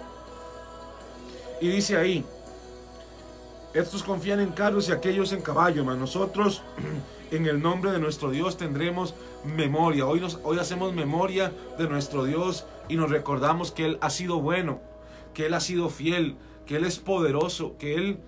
Y 1.60 1.68
dice 1.68 1.96
ahí, 1.96 2.24
estos 3.74 4.02
confían 4.04 4.40
en 4.40 4.52
carros 4.52 4.88
y 4.88 4.92
aquellos 4.92 5.32
en 5.32 5.42
caballo, 5.42 5.84
mas 5.84 5.98
nosotros 5.98 6.62
en 7.30 7.46
el 7.46 7.60
nombre 7.60 7.90
de 7.90 7.98
nuestro 7.98 8.30
Dios 8.30 8.56
tendremos 8.56 9.14
memoria. 9.44 10.06
Hoy, 10.06 10.20
nos, 10.20 10.38
hoy 10.44 10.58
hacemos 10.58 10.94
memoria 10.94 11.52
de 11.76 11.88
nuestro 11.88 12.24
Dios 12.24 12.64
y 12.88 12.96
nos 12.96 13.10
recordamos 13.10 13.72
que 13.72 13.84
Él 13.84 13.98
ha 14.00 14.10
sido 14.10 14.40
bueno, 14.40 14.80
que 15.32 15.46
Él 15.46 15.54
ha 15.54 15.60
sido 15.60 15.88
fiel, 15.88 16.36
que 16.66 16.76
Él 16.76 16.84
es 16.84 16.98
poderoso, 16.98 17.76
que 17.78 17.94
Él, 17.94 18.18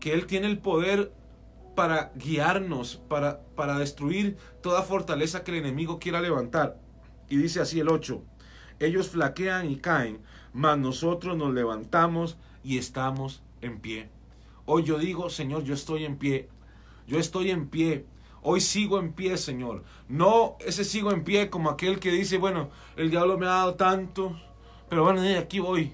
que 0.00 0.12
Él 0.14 0.26
tiene 0.26 0.46
el 0.46 0.58
poder 0.58 1.12
para 1.74 2.12
guiarnos, 2.16 2.96
para, 3.08 3.40
para 3.54 3.78
destruir 3.78 4.36
toda 4.62 4.82
fortaleza 4.82 5.44
que 5.44 5.52
el 5.52 5.58
enemigo 5.58 5.98
quiera 5.98 6.20
levantar. 6.20 6.78
Y 7.28 7.36
dice 7.36 7.60
así 7.60 7.78
el 7.80 7.88
8, 7.88 8.22
ellos 8.80 9.08
flaquean 9.08 9.70
y 9.70 9.76
caen, 9.76 10.20
mas 10.52 10.78
nosotros 10.78 11.36
nos 11.36 11.52
levantamos 11.52 12.38
y 12.64 12.78
estamos 12.78 13.42
en 13.60 13.80
pie. 13.80 14.08
Hoy 14.66 14.84
yo 14.84 14.98
digo, 14.98 15.30
Señor, 15.30 15.64
yo 15.64 15.74
estoy 15.74 16.04
en 16.04 16.16
pie. 16.16 16.48
Yo 17.06 17.18
estoy 17.18 17.50
en 17.50 17.68
pie 17.68 18.04
Hoy 18.42 18.60
sigo 18.60 18.98
en 18.98 19.12
pie, 19.12 19.36
Señor. 19.36 19.84
No 20.08 20.56
ese 20.60 20.84
sigo 20.84 21.10
en 21.12 21.24
pie 21.24 21.50
como 21.50 21.70
aquel 21.70 21.98
que 22.00 22.10
dice, 22.10 22.38
bueno, 22.38 22.70
el 22.96 23.10
diablo 23.10 23.38
me 23.38 23.46
ha 23.46 23.50
dado 23.50 23.74
tanto, 23.74 24.38
pero 24.88 25.04
bueno, 25.04 25.22
aquí 25.38 25.58
voy 25.58 25.92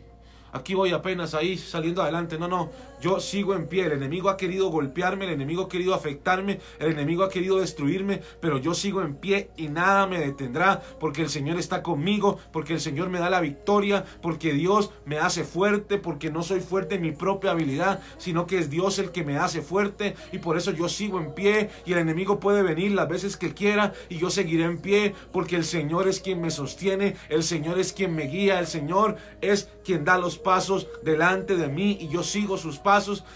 aquí 0.54 0.74
voy 0.74 0.92
apenas 0.92 1.34
ahí 1.34 1.58
saliendo 1.58 2.02
adelante. 2.02 2.38
No, 2.38 2.48
no, 2.48 2.70
yo 3.04 3.20
sigo 3.20 3.54
en 3.54 3.66
pie. 3.66 3.84
El 3.84 3.92
enemigo 3.92 4.30
ha 4.30 4.38
querido 4.38 4.70
golpearme, 4.70 5.26
el 5.26 5.32
enemigo 5.32 5.64
ha 5.64 5.68
querido 5.68 5.94
afectarme, 5.94 6.60
el 6.78 6.92
enemigo 6.92 7.22
ha 7.22 7.28
querido 7.28 7.58
destruirme, 7.58 8.22
pero 8.40 8.56
yo 8.56 8.72
sigo 8.72 9.02
en 9.02 9.16
pie 9.16 9.50
y 9.58 9.68
nada 9.68 10.06
me 10.06 10.18
detendrá 10.18 10.80
porque 10.98 11.20
el 11.20 11.28
Señor 11.28 11.58
está 11.58 11.82
conmigo, 11.82 12.38
porque 12.50 12.72
el 12.72 12.80
Señor 12.80 13.10
me 13.10 13.18
da 13.18 13.28
la 13.28 13.42
victoria, 13.42 14.06
porque 14.22 14.54
Dios 14.54 14.90
me 15.04 15.18
hace 15.18 15.44
fuerte, 15.44 15.98
porque 15.98 16.30
no 16.30 16.42
soy 16.42 16.60
fuerte 16.60 16.94
en 16.94 17.02
mi 17.02 17.12
propia 17.12 17.50
habilidad, 17.50 18.00
sino 18.16 18.46
que 18.46 18.58
es 18.58 18.70
Dios 18.70 18.98
el 18.98 19.10
que 19.10 19.22
me 19.22 19.36
hace 19.36 19.60
fuerte 19.60 20.14
y 20.32 20.38
por 20.38 20.56
eso 20.56 20.70
yo 20.70 20.88
sigo 20.88 21.20
en 21.20 21.34
pie 21.34 21.68
y 21.84 21.92
el 21.92 21.98
enemigo 21.98 22.40
puede 22.40 22.62
venir 22.62 22.92
las 22.92 23.08
veces 23.08 23.36
que 23.36 23.52
quiera 23.52 23.92
y 24.08 24.16
yo 24.16 24.30
seguiré 24.30 24.64
en 24.64 24.78
pie 24.78 25.14
porque 25.30 25.56
el 25.56 25.64
Señor 25.64 26.08
es 26.08 26.20
quien 26.20 26.40
me 26.40 26.50
sostiene, 26.50 27.16
el 27.28 27.42
Señor 27.42 27.78
es 27.78 27.92
quien 27.92 28.14
me 28.14 28.28
guía, 28.28 28.58
el 28.58 28.66
Señor 28.66 29.16
es 29.42 29.68
quien 29.84 30.06
da 30.06 30.16
los 30.16 30.38
pasos 30.38 30.88
delante 31.02 31.56
de 31.56 31.68
mí 31.68 31.98
y 32.00 32.08
yo 32.08 32.22
sigo 32.22 32.56
sus 32.56 32.78
pasos 32.78 32.93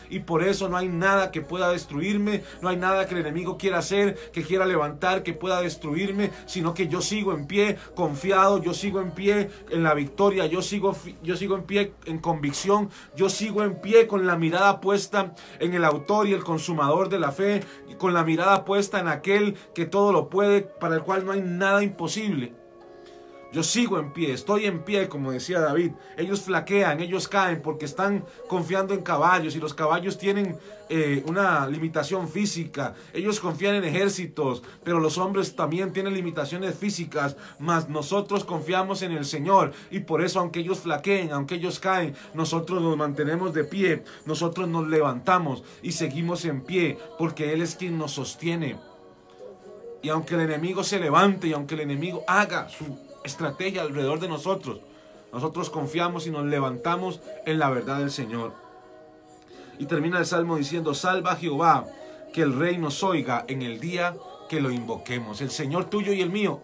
y 0.08 0.20
por 0.20 0.42
eso 0.42 0.68
no 0.68 0.76
hay 0.76 0.88
nada 0.88 1.30
que 1.30 1.40
pueda 1.40 1.70
destruirme, 1.70 2.42
no 2.62 2.68
hay 2.68 2.76
nada 2.76 3.06
que 3.06 3.14
el 3.14 3.20
enemigo 3.20 3.58
quiera 3.58 3.78
hacer, 3.78 4.16
que 4.32 4.44
quiera 4.44 4.66
levantar, 4.66 5.22
que 5.22 5.32
pueda 5.32 5.60
destruirme, 5.60 6.30
sino 6.46 6.74
que 6.74 6.86
yo 6.86 7.00
sigo 7.00 7.32
en 7.32 7.46
pie, 7.46 7.76
confiado, 7.94 8.62
yo 8.62 8.72
sigo 8.72 9.00
en 9.00 9.10
pie 9.10 9.50
en 9.70 9.82
la 9.82 9.94
victoria, 9.94 10.46
yo 10.46 10.62
sigo, 10.62 10.96
yo 11.22 11.36
sigo 11.36 11.56
en 11.56 11.64
pie 11.64 11.92
en 12.04 12.18
convicción, 12.18 12.90
yo 13.16 13.28
sigo 13.28 13.64
en 13.64 13.80
pie 13.80 14.06
con 14.06 14.26
la 14.26 14.36
mirada 14.36 14.80
puesta 14.80 15.34
en 15.58 15.74
el 15.74 15.84
autor 15.84 16.28
y 16.28 16.34
el 16.34 16.44
consumador 16.44 17.08
de 17.08 17.18
la 17.18 17.32
fe, 17.32 17.64
con 17.98 18.14
la 18.14 18.24
mirada 18.24 18.64
puesta 18.64 19.00
en 19.00 19.08
aquel 19.08 19.54
que 19.74 19.86
todo 19.86 20.12
lo 20.12 20.28
puede, 20.28 20.62
para 20.62 20.94
el 20.94 21.02
cual 21.02 21.26
no 21.26 21.32
hay 21.32 21.40
nada 21.42 21.82
imposible. 21.82 22.54
Yo 23.50 23.62
sigo 23.62 23.98
en 23.98 24.12
pie, 24.12 24.34
estoy 24.34 24.66
en 24.66 24.84
pie, 24.84 25.08
como 25.08 25.32
decía 25.32 25.60
David. 25.60 25.92
Ellos 26.18 26.42
flaquean, 26.42 27.00
ellos 27.00 27.28
caen 27.28 27.62
porque 27.62 27.86
están 27.86 28.24
confiando 28.46 28.92
en 28.92 29.00
caballos 29.00 29.56
y 29.56 29.58
los 29.58 29.72
caballos 29.72 30.18
tienen 30.18 30.58
eh, 30.90 31.22
una 31.26 31.66
limitación 31.66 32.28
física. 32.28 32.94
Ellos 33.14 33.40
confían 33.40 33.76
en 33.76 33.84
ejércitos, 33.84 34.62
pero 34.84 35.00
los 35.00 35.16
hombres 35.16 35.56
también 35.56 35.94
tienen 35.94 36.12
limitaciones 36.12 36.74
físicas. 36.74 37.36
Mas 37.58 37.88
nosotros 37.88 38.44
confiamos 38.44 39.00
en 39.00 39.12
el 39.12 39.24
Señor 39.24 39.72
y 39.90 40.00
por 40.00 40.20
eso, 40.22 40.40
aunque 40.40 40.60
ellos 40.60 40.80
flaqueen, 40.80 41.32
aunque 41.32 41.54
ellos 41.54 41.80
caen, 41.80 42.14
nosotros 42.34 42.82
nos 42.82 42.98
mantenemos 42.98 43.54
de 43.54 43.64
pie, 43.64 44.04
nosotros 44.26 44.68
nos 44.68 44.86
levantamos 44.88 45.64
y 45.82 45.92
seguimos 45.92 46.44
en 46.44 46.60
pie 46.60 46.98
porque 47.18 47.54
Él 47.54 47.62
es 47.62 47.76
quien 47.76 47.96
nos 47.96 48.12
sostiene. 48.12 48.76
Y 50.02 50.10
aunque 50.10 50.34
el 50.34 50.42
enemigo 50.42 50.84
se 50.84 51.00
levante 51.00 51.48
y 51.48 51.54
aunque 51.54 51.74
el 51.74 51.80
enemigo 51.80 52.22
haga 52.28 52.68
su 52.68 53.07
estrategia 53.28 53.82
alrededor 53.82 54.18
de 54.20 54.28
nosotros. 54.28 54.80
Nosotros 55.32 55.70
confiamos 55.70 56.26
y 56.26 56.30
nos 56.30 56.44
levantamos 56.46 57.20
en 57.46 57.58
la 57.58 57.70
verdad 57.70 57.98
del 57.98 58.10
Señor. 58.10 58.52
Y 59.78 59.86
termina 59.86 60.18
el 60.18 60.26
salmo 60.26 60.56
diciendo, 60.56 60.94
salva 60.94 61.36
Jehová, 61.36 61.86
que 62.32 62.42
el 62.42 62.58
rey 62.58 62.78
nos 62.78 63.02
oiga 63.02 63.44
en 63.48 63.62
el 63.62 63.78
día 63.80 64.16
que 64.48 64.60
lo 64.60 64.70
invoquemos. 64.70 65.40
El 65.40 65.50
Señor 65.50 65.84
tuyo 65.84 66.12
y 66.12 66.20
el 66.20 66.30
mío 66.30 66.60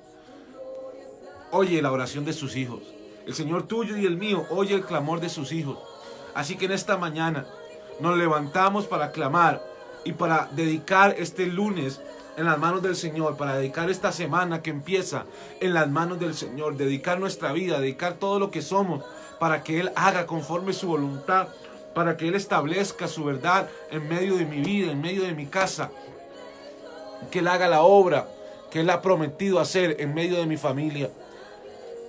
oye 1.53 1.81
la 1.81 1.93
oración 1.93 2.25
de 2.25 2.33
sus 2.33 2.57
hijos. 2.57 2.81
El 3.27 3.35
Señor 3.35 3.65
tuyo 3.67 3.97
y 3.97 4.07
el 4.07 4.17
mío 4.17 4.45
oye 4.51 4.75
el 4.75 4.85
clamor 4.85 5.21
de 5.21 5.29
sus 5.29 5.53
hijos. 5.53 5.79
Así 6.35 6.57
que 6.57 6.65
en 6.65 6.73
esta 6.73 6.97
mañana 6.97 7.47
nos 8.01 8.19
levantamos 8.19 8.87
para 8.87 9.13
clamar 9.13 9.63
y 10.05 10.13
para 10.13 10.49
dedicar 10.53 11.15
este 11.19 11.47
lunes 11.47 12.01
en 12.37 12.47
las 12.47 12.59
manos 12.59 12.83
del 12.83 12.97
Señor, 12.97 13.37
para 13.37 13.57
dedicar 13.57 13.91
esta 13.91 14.13
semana 14.13 14.63
que 14.63 14.71
empieza 14.71 15.25
en 15.61 15.75
las 15.75 15.89
manos 15.91 16.19
del 16.19 16.35
Señor, 16.35 16.77
dedicar 16.77 17.21
nuestra 17.21 17.53
vida, 17.53 17.79
dedicar 17.79 18.15
todo 18.15 18.39
lo 18.39 18.51
que 18.51 18.63
somos, 18.63 19.05
para 19.39 19.63
que 19.63 19.81
Él 19.81 19.93
haga 19.97 20.27
conforme 20.27 20.73
su 20.73 20.89
voluntad, 20.89 21.49
para 21.95 22.17
que 22.17 22.29
Él 22.29 22.35
establezca 22.35 23.09
su 23.09 23.25
verdad 23.25 23.69
en 23.91 24.09
medio 24.09 24.37
de 24.37 24.47
mi 24.47 24.61
vida, 24.61 24.93
en 24.93 25.01
medio 25.01 25.23
de 25.23 25.35
mi 25.35 25.47
casa, 25.47 25.91
que 27.31 27.39
Él 27.39 27.49
haga 27.49 27.69
la 27.69 27.83
obra 27.83 28.27
que 28.75 28.81
Él 28.81 28.91
ha 28.91 29.03
prometido 29.03 29.61
hacer 29.61 30.01
en 30.01 30.15
medio 30.15 30.37
de 30.37 30.47
mi 30.47 30.57
familia. 30.57 31.09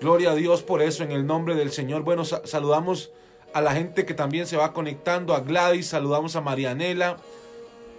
Gloria 0.02 0.32
a 0.32 0.34
Dios 0.36 0.64
por 0.64 0.82
eso 0.82 1.04
en 1.04 1.12
el 1.12 1.28
nombre 1.28 1.54
del 1.54 1.72
Señor. 1.72 2.02
Bueno, 2.02 2.26
saludamos 2.26 3.12
a 3.54 3.62
la 3.62 3.74
gente 3.74 4.04
que 4.04 4.16
también 4.16 4.48
se 4.48 4.58
va 4.58 4.74
conectando, 4.74 5.36
a 5.36 5.42
Gladys, 5.42 5.90
saludamos 5.90 6.36
a 6.36 6.42
Marianela, 6.42 7.18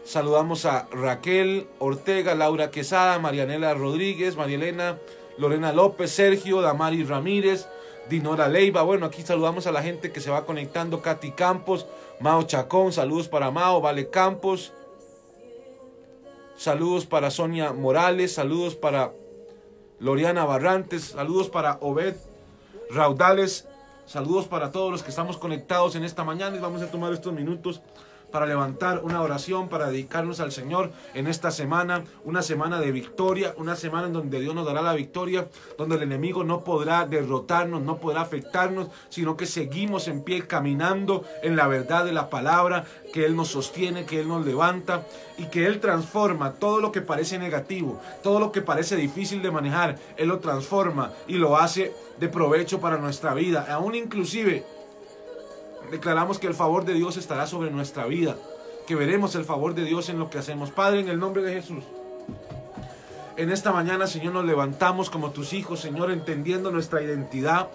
Saludamos 0.07 0.67
a 0.67 0.87
Raquel 0.93 1.67
Ortega, 1.81 2.37
Laura 2.37 2.71
Quesada, 2.71 3.19
Marianela 3.19 3.75
Rodríguez, 3.75 4.37
Marielena, 4.37 5.01
Lorena 5.37 5.73
López, 5.73 6.13
Sergio, 6.13 6.61
Damari 6.61 7.03
Ramírez, 7.03 7.67
Dinora 8.09 8.47
Leiva. 8.47 8.83
Bueno, 8.83 9.07
aquí 9.07 9.23
saludamos 9.23 9.67
a 9.67 9.73
la 9.73 9.83
gente 9.83 10.13
que 10.13 10.21
se 10.21 10.31
va 10.31 10.47
conectando. 10.47 11.03
Katy 11.03 11.33
Campos, 11.33 11.87
Mao 12.21 12.45
Chacón, 12.45 12.93
saludos 12.93 13.27
para 13.27 13.51
Mao, 13.51 13.81
Vale 13.81 14.09
Campos. 14.09 14.73
Saludos 16.57 17.05
para 17.05 17.33
Sonia 17.33 17.73
Morales, 17.73 18.33
saludos 18.33 18.77
para 18.77 19.13
Loriana 19.99 20.45
Barrantes, 20.45 21.03
saludos 21.03 21.51
para 21.51 21.79
Obed 21.81 22.15
Raudales, 22.91 23.67
saludos 24.07 24.47
para 24.47 24.71
todos 24.71 24.93
los 24.93 25.03
que 25.03 25.11
estamos 25.11 25.37
conectados 25.37 25.97
en 25.97 26.05
esta 26.05 26.23
mañana 26.23 26.57
y 26.57 26.61
vamos 26.61 26.81
a 26.81 26.91
tomar 26.93 27.13
estos 27.13 27.33
minutos 27.33 27.83
para 28.37 28.45
levantar 28.45 29.01
una 29.03 29.23
oración, 29.23 29.71
para 29.71 29.89
dedicarnos 29.89 30.41
al 30.41 30.53
Señor 30.53 30.93
en 31.15 31.27
esta 31.27 31.51
semana, 31.51 32.05
una 32.23 32.43
semana 32.43 32.79
de 32.79 32.93
victoria, 32.93 33.55
una 33.57 33.77
semana 33.77 34.09
en 34.09 34.13
donde 34.13 34.41
Dios 34.41 34.55
nos 34.55 34.67
dará 34.67 34.83
la 34.83 34.93
victoria, 34.93 35.49
donde 35.79 35.97
el 35.97 36.03
enemigo 36.03 36.45
no 36.45 36.63
podrá 36.63 37.07
derrotarnos, 37.07 37.81
no 37.81 37.97
podrá 37.97 38.21
afectarnos, 38.21 38.89
sino 39.09 39.39
que 39.39 39.47
seguimos 39.47 40.07
en 40.07 40.23
pie 40.23 40.47
caminando 40.47 41.25
en 41.43 41.57
la 41.57 41.67
verdad 41.67 42.05
de 42.05 42.13
la 42.13 42.29
palabra, 42.29 42.85
que 43.11 43.25
Él 43.25 43.37
nos 43.37 43.49
sostiene, 43.49 44.05
que 44.05 44.21
Él 44.21 44.29
nos 44.29 44.45
levanta 44.45 45.07
y 45.39 45.47
que 45.47 45.65
Él 45.65 45.81
transforma 45.81 46.53
todo 46.53 46.83
lo 46.83 46.93
que 46.93 47.01
parece 47.01 47.39
negativo, 47.39 48.03
todo 48.23 48.39
lo 48.39 48.53
que 48.53 48.61
parece 48.61 48.97
difícil 48.97 49.41
de 49.41 49.51
manejar, 49.51 49.97
Él 50.19 50.29
lo 50.29 50.41
transforma 50.41 51.11
y 51.27 51.39
lo 51.39 51.57
hace 51.57 51.95
de 52.21 52.29
provecho 52.29 52.81
para 52.81 52.99
nuestra 52.99 53.33
vida, 53.33 53.67
aún 53.71 53.95
inclusive 53.95 54.76
declaramos 55.91 56.39
que 56.39 56.47
el 56.47 56.55
favor 56.55 56.85
de 56.85 56.95
Dios 56.95 57.17
estará 57.17 57.47
sobre 57.47 57.71
nuestra 57.71 58.07
vida, 58.07 58.37
que 58.87 58.95
veremos 58.95 59.35
el 59.35 59.45
favor 59.45 59.75
de 59.75 59.85
Dios 59.85 60.09
en 60.09 60.19
lo 60.19 60.31
que 60.31 60.39
hacemos. 60.39 60.71
Padre, 60.71 61.01
en 61.01 61.09
el 61.09 61.19
nombre 61.19 61.43
de 61.43 61.55
Jesús. 61.55 61.85
En 63.37 63.51
esta 63.51 63.73
mañana, 63.73 64.07
Señor, 64.07 64.33
nos 64.33 64.45
levantamos 64.45 65.11
como 65.11 65.31
tus 65.31 65.53
hijos, 65.53 65.81
Señor, 65.81 66.11
entendiendo 66.11 66.71
nuestra 66.71 67.03
identidad, 67.03 67.69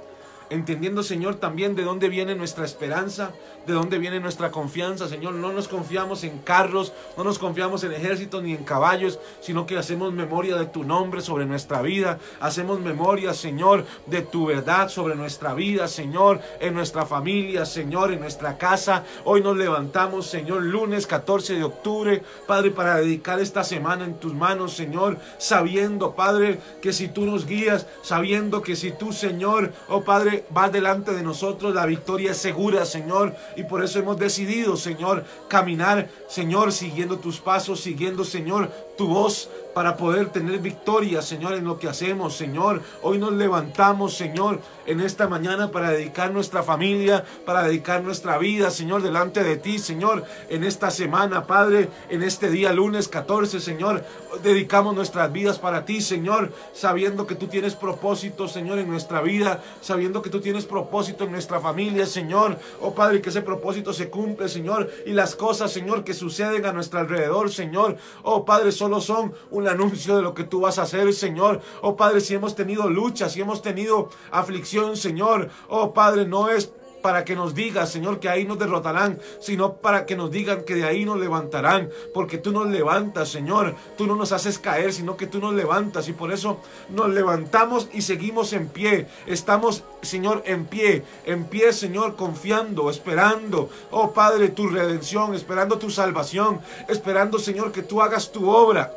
entendiendo, 0.52 1.02
Señor, 1.02 1.36
también 1.36 1.76
de 1.76 1.84
dónde 1.84 2.10
viene 2.10 2.36
nuestra 2.36 2.66
esperanza, 2.66 3.32
de 3.66 3.74
dónde 3.74 4.00
viene 4.00 4.20
nuestra 4.20 4.52
confianza, 4.52 5.08
Señor. 5.08 5.34
No 5.34 5.54
nos 5.54 5.70
confiamos 5.70 6.26
en 6.26 6.40
carros, 6.40 6.92
no 7.18 7.24
nos 7.24 7.40
confiamos 7.40 7.84
en 7.86 7.94
ejércitos 7.94 8.44
ni 8.44 8.54
en 8.54 8.66
caballos, 8.66 9.18
sino 9.40 9.66
que 9.66 9.78
hacemos 9.78 10.12
memoria 10.12 10.58
de 10.58 10.66
tu 10.66 10.84
nombre 10.84 11.22
sobre 11.22 11.46
nuestra 11.46 11.82
vida. 11.82 12.20
Hacemos 12.42 12.82
memoria, 12.82 13.34
Señor, 13.34 13.86
de 14.08 14.22
tu 14.22 14.48
verdad 14.48 14.90
sobre 14.90 15.16
nuestra 15.16 15.54
vida, 15.54 15.88
Señor, 15.88 16.42
en 16.60 16.74
nuestra 16.74 17.06
familia, 17.06 17.66
Señor, 17.66 18.12
en 18.12 18.20
nuestra 18.20 18.58
casa. 18.58 19.06
Hoy 19.24 19.42
nos 19.42 19.56
levantamos, 19.56 20.28
Señor, 20.28 20.64
lunes 20.64 21.08
14 21.08 21.56
de 21.56 21.64
octubre, 21.64 22.24
Padre, 22.46 22.72
para 22.72 22.98
dedicar 22.98 23.40
esta 23.40 23.64
semana 23.64 24.04
en 24.04 24.20
tus 24.20 24.34
manos, 24.34 24.74
Señor, 24.74 25.18
sabiendo, 25.38 26.14
Padre, 26.14 26.60
que 26.82 26.92
si 26.92 27.08
tú 27.08 27.26
nos 27.26 27.46
guías, 27.46 27.88
sabiendo 28.02 28.62
que 28.62 28.76
si 28.76 28.92
tú, 28.92 29.14
Señor, 29.14 29.72
oh 29.88 30.02
Padre, 30.02 30.41
vas 30.50 30.72
delante 30.72 31.14
de 31.14 31.24
nosotros, 31.24 31.74
la 31.74 31.86
victoria 31.86 32.32
es 32.32 32.38
segura, 32.38 32.86
Señor. 32.86 33.36
Y 33.56 33.64
por 33.64 33.84
eso 33.84 34.00
hemos 34.00 34.18
decidido, 34.18 34.76
Señor, 34.76 35.26
caminar, 35.48 36.10
Señor, 36.28 36.72
siguiendo 36.72 37.20
tus 37.20 37.40
pasos, 37.40 37.80
siguiendo, 37.80 38.24
Señor, 38.24 38.72
tu 39.02 39.08
voz 39.08 39.50
para 39.74 39.98
poder 39.98 40.30
tener 40.30 40.60
victoria, 40.60 41.22
Señor, 41.22 41.54
en 41.54 41.66
lo 41.66 41.80
que 41.80 41.88
hacemos, 41.88 42.36
Señor. 42.36 42.82
Hoy 43.02 43.18
nos 43.18 43.34
levantamos, 43.34 44.16
Señor, 44.16 44.60
en 44.86 45.00
esta 45.00 45.28
mañana 45.28 45.72
para 45.72 45.92
dedicar 45.92 46.32
nuestra 46.32 46.62
familia, 46.62 47.24
para 47.46 47.64
dedicar 47.64 48.04
nuestra 48.04 48.38
vida, 48.38 48.70
Señor, 48.70 49.02
delante 49.02 49.44
de 49.44 49.56
ti, 49.56 49.80
Señor, 49.80 50.26
en 50.50 50.64
esta 50.64 50.92
semana, 50.92 51.48
Padre, 51.48 51.90
en 52.10 52.22
este 52.22 52.50
día 52.50 52.74
lunes 52.74 53.08
14, 53.08 53.60
Señor, 53.62 54.04
dedicamos 54.44 54.94
nuestras 54.94 55.32
vidas 55.32 55.58
para 55.58 55.86
ti, 55.86 56.02
Señor, 56.02 56.52
sabiendo 56.74 57.26
que 57.26 57.36
tú 57.36 57.48
tienes 57.48 57.76
propósito, 57.76 58.48
Señor, 58.48 58.80
en 58.80 58.90
nuestra 58.90 59.22
vida, 59.22 59.64
sabiendo 59.82 60.22
que 60.22 60.30
tú 60.30 60.42
tienes 60.42 60.66
propósito 60.66 61.24
en 61.24 61.32
nuestra 61.32 61.62
familia, 61.62 62.06
Señor. 62.06 62.58
Oh 62.82 62.94
Padre, 62.94 63.22
que 63.22 63.30
ese 63.30 63.42
propósito 63.42 63.94
se 63.94 64.10
cumple, 64.10 64.50
Señor, 64.50 64.90
y 65.06 65.14
las 65.14 65.36
cosas, 65.36 65.72
Señor, 65.72 66.04
que 66.04 66.14
suceden 66.14 66.66
a 66.66 66.74
nuestro 66.74 67.00
alrededor, 67.00 67.52
Señor. 67.52 67.96
Oh 68.24 68.44
Padre, 68.44 68.72
solo 68.72 68.91
son 69.00 69.34
un 69.52 69.68
anuncio 69.68 70.18
de 70.18 70.24
lo 70.24 70.34
que 70.34 70.44
tú 70.44 70.62
vas 70.62 70.80
a 70.80 70.84
hacer, 70.84 71.14
Señor. 71.14 71.62
Oh 71.82 71.96
Padre, 71.96 72.20
si 72.20 72.34
hemos 72.34 72.56
tenido 72.56 72.90
lucha, 72.90 73.30
si 73.30 73.40
hemos 73.40 73.62
tenido 73.62 74.10
aflicción, 74.32 74.98
Señor. 74.98 75.50
Oh 75.70 75.94
Padre, 75.94 76.26
no 76.26 76.50
es 76.50 76.74
para 77.02 77.26
que 77.26 77.36
nos 77.36 77.54
digas, 77.54 77.92
Señor, 77.92 78.20
que 78.20 78.30
ahí 78.30 78.46
nos 78.46 78.60
derrotarán, 78.60 79.20
sino 79.40 79.74
para 79.74 80.06
que 80.06 80.16
nos 80.16 80.32
digan 80.32 80.64
que 80.64 80.76
de 80.76 80.86
ahí 80.86 81.06
nos 81.06 81.20
levantarán, 81.20 81.90
porque 82.14 82.38
tú 82.38 82.52
nos 82.52 82.68
levantas, 82.68 83.30
Señor, 83.30 83.76
tú 83.98 84.08
no 84.08 84.16
nos 84.16 84.32
haces 84.32 84.60
caer, 84.60 84.94
sino 84.94 85.18
que 85.18 85.28
tú 85.28 85.40
nos 85.40 85.54
levantas. 85.54 86.08
Y 86.08 86.14
por 86.14 86.32
eso 86.32 86.60
nos 86.90 87.10
levantamos 87.10 87.90
y 87.94 88.02
seguimos 88.02 88.54
en 88.54 88.68
pie, 88.68 89.08
estamos, 89.26 89.84
Señor, 90.02 90.44
en 90.46 90.66
pie, 90.66 91.04
en 91.26 91.46
pie, 91.46 91.74
Señor, 91.74 92.16
confiando, 92.16 92.90
esperando, 92.90 93.70
oh 93.92 94.12
Padre, 94.12 94.50
tu 94.50 94.68
redención, 94.68 95.34
esperando 95.36 95.78
tu 95.78 95.90
salvación, 95.90 96.62
esperando, 96.88 97.40
Señor, 97.40 97.72
que 97.72 97.84
tú 97.84 98.02
hagas 98.02 98.32
tu 98.32 98.50
obra 98.50 98.94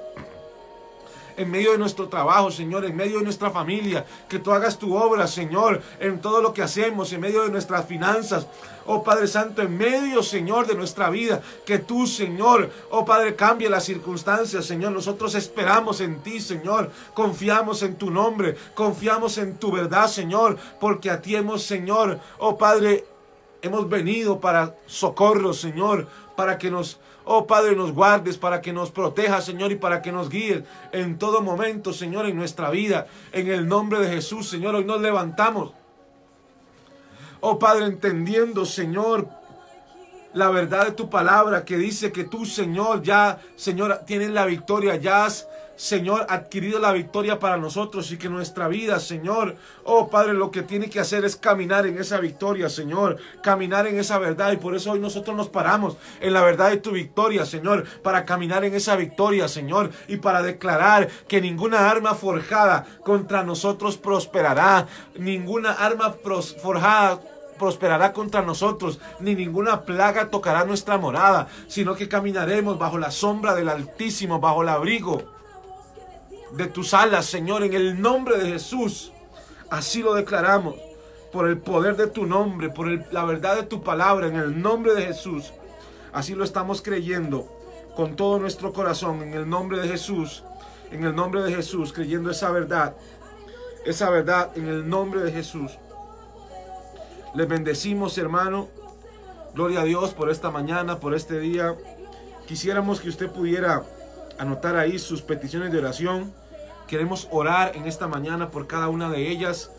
en 1.36 1.50
medio 1.50 1.72
de 1.72 1.78
nuestro 1.78 2.08
trabajo, 2.08 2.50
Señor, 2.50 2.84
en 2.84 2.96
medio 2.96 3.18
de 3.18 3.24
nuestra 3.24 3.50
familia, 3.50 4.04
que 4.28 4.38
tú 4.38 4.52
hagas 4.52 4.78
tu 4.78 4.96
obra, 4.96 5.26
Señor, 5.26 5.82
en 6.00 6.20
todo 6.20 6.40
lo 6.40 6.52
que 6.52 6.62
hacemos, 6.62 7.12
en 7.12 7.20
medio 7.20 7.42
de 7.42 7.50
nuestras 7.50 7.86
finanzas. 7.86 8.46
Oh 8.86 9.02
Padre 9.02 9.26
Santo, 9.26 9.62
en 9.62 9.76
medio, 9.76 10.22
Señor, 10.22 10.66
de 10.66 10.74
nuestra 10.74 11.08
vida, 11.08 11.40
que 11.64 11.78
tú, 11.78 12.06
Señor, 12.06 12.70
oh 12.90 13.04
Padre, 13.04 13.34
cambie 13.34 13.70
las 13.70 13.84
circunstancias, 13.84 14.66
Señor. 14.66 14.92
Nosotros 14.92 15.34
esperamos 15.34 16.00
en 16.00 16.20
ti, 16.20 16.40
Señor. 16.40 16.90
Confiamos 17.14 17.82
en 17.82 17.96
tu 17.96 18.10
nombre, 18.10 18.56
confiamos 18.74 19.38
en 19.38 19.56
tu 19.56 19.72
verdad, 19.72 20.06
Señor, 20.08 20.58
porque 20.80 21.10
a 21.10 21.22
ti 21.22 21.34
hemos, 21.34 21.62
Señor, 21.62 22.20
oh 22.38 22.58
Padre, 22.58 23.06
hemos 23.62 23.88
venido 23.88 24.38
para 24.38 24.76
socorro, 24.86 25.54
Señor, 25.54 26.06
para 26.36 26.58
que 26.58 26.70
nos 26.70 26.98
Oh 27.24 27.46
Padre, 27.46 27.74
nos 27.74 27.92
guardes 27.92 28.36
para 28.36 28.60
que 28.60 28.72
nos 28.72 28.90
proteja, 28.90 29.40
Señor, 29.40 29.72
y 29.72 29.76
para 29.76 30.02
que 30.02 30.12
nos 30.12 30.28
guíes 30.28 30.62
en 30.92 31.18
todo 31.18 31.40
momento, 31.40 31.92
Señor, 31.92 32.26
en 32.26 32.36
nuestra 32.36 32.70
vida. 32.70 33.06
En 33.32 33.50
el 33.50 33.66
nombre 33.66 33.98
de 34.00 34.08
Jesús, 34.08 34.48
Señor, 34.48 34.74
hoy 34.74 34.84
nos 34.84 35.00
levantamos. 35.00 35.72
Oh 37.40 37.58
Padre, 37.58 37.86
entendiendo, 37.86 38.66
Señor, 38.66 39.28
la 40.34 40.50
verdad 40.50 40.86
de 40.86 40.92
tu 40.92 41.08
palabra 41.08 41.64
que 41.64 41.78
dice 41.78 42.12
que 42.12 42.24
tú, 42.24 42.44
Señor, 42.44 43.02
ya, 43.02 43.40
Señor, 43.56 44.02
tienes 44.06 44.30
la 44.30 44.44
victoria, 44.44 44.96
ya 44.96 45.26
Señor, 45.76 46.26
adquirido 46.28 46.78
la 46.78 46.92
victoria 46.92 47.40
para 47.40 47.56
nosotros 47.56 48.12
y 48.12 48.16
que 48.16 48.28
nuestra 48.28 48.68
vida, 48.68 49.00
Señor, 49.00 49.56
oh 49.82 50.08
Padre, 50.08 50.32
lo 50.32 50.52
que 50.52 50.62
tiene 50.62 50.88
que 50.88 51.00
hacer 51.00 51.24
es 51.24 51.34
caminar 51.36 51.84
en 51.86 51.98
esa 51.98 52.20
victoria, 52.20 52.68
Señor, 52.68 53.18
caminar 53.42 53.88
en 53.88 53.98
esa 53.98 54.18
verdad. 54.18 54.52
Y 54.52 54.56
por 54.58 54.76
eso 54.76 54.92
hoy 54.92 55.00
nosotros 55.00 55.36
nos 55.36 55.48
paramos 55.48 55.96
en 56.20 56.32
la 56.32 56.42
verdad 56.42 56.70
de 56.70 56.76
tu 56.76 56.92
victoria, 56.92 57.44
Señor, 57.44 57.84
para 58.02 58.24
caminar 58.24 58.64
en 58.64 58.74
esa 58.74 58.94
victoria, 58.94 59.48
Señor, 59.48 59.90
y 60.06 60.18
para 60.18 60.42
declarar 60.42 61.08
que 61.26 61.40
ninguna 61.40 61.90
arma 61.90 62.14
forjada 62.14 62.86
contra 63.02 63.42
nosotros 63.42 63.96
prosperará, 63.96 64.86
ninguna 65.18 65.72
arma 65.72 66.14
forjada 66.62 67.20
prosperará 67.58 68.12
contra 68.12 68.42
nosotros, 68.42 69.00
ni 69.18 69.34
ninguna 69.34 69.82
plaga 69.82 70.30
tocará 70.30 70.64
nuestra 70.64 70.98
morada, 70.98 71.48
sino 71.66 71.96
que 71.96 72.08
caminaremos 72.08 72.78
bajo 72.78 72.98
la 72.98 73.10
sombra 73.10 73.54
del 73.54 73.68
Altísimo, 73.68 74.40
bajo 74.40 74.62
el 74.62 74.68
abrigo 74.68 75.33
de 76.56 76.66
tus 76.66 76.94
alas, 76.94 77.26
Señor, 77.26 77.62
en 77.64 77.74
el 77.74 78.00
nombre 78.00 78.38
de 78.38 78.50
Jesús. 78.50 79.12
Así 79.70 80.02
lo 80.02 80.14
declaramos, 80.14 80.76
por 81.32 81.48
el 81.48 81.58
poder 81.58 81.96
de 81.96 82.06
tu 82.06 82.26
nombre, 82.26 82.70
por 82.70 82.86
la 83.12 83.24
verdad 83.24 83.56
de 83.56 83.64
tu 83.64 83.82
palabra, 83.82 84.28
en 84.28 84.36
el 84.36 84.60
nombre 84.60 84.94
de 84.94 85.02
Jesús. 85.02 85.52
Así 86.12 86.34
lo 86.34 86.44
estamos 86.44 86.80
creyendo 86.80 87.48
con 87.96 88.14
todo 88.14 88.38
nuestro 88.38 88.72
corazón, 88.72 89.22
en 89.22 89.34
el 89.34 89.48
nombre 89.48 89.80
de 89.80 89.88
Jesús, 89.88 90.44
en 90.92 91.04
el 91.04 91.14
nombre 91.14 91.42
de 91.42 91.52
Jesús, 91.52 91.92
creyendo 91.92 92.30
esa 92.30 92.50
verdad, 92.50 92.94
esa 93.84 94.10
verdad 94.10 94.56
en 94.56 94.68
el 94.68 94.88
nombre 94.88 95.22
de 95.22 95.32
Jesús. 95.32 95.72
Les 97.34 97.48
bendecimos, 97.48 98.16
hermano. 98.16 98.68
Gloria 99.54 99.80
a 99.80 99.84
Dios 99.84 100.14
por 100.14 100.30
esta 100.30 100.50
mañana, 100.50 101.00
por 101.00 101.14
este 101.14 101.40
día. 101.40 101.74
Quisiéramos 102.46 103.00
que 103.00 103.08
usted 103.08 103.28
pudiera 103.28 103.82
anotar 104.38 104.76
ahí 104.76 104.98
sus 104.98 105.22
peticiones 105.22 105.72
de 105.72 105.78
oración 105.78 106.32
Queremos 106.86 107.28
orar 107.30 107.76
en 107.76 107.86
esta 107.86 108.08
mañana 108.08 108.50
por 108.50 108.66
cada 108.66 108.88
una 108.88 109.10
de 109.10 109.30
ellas, 109.30 109.70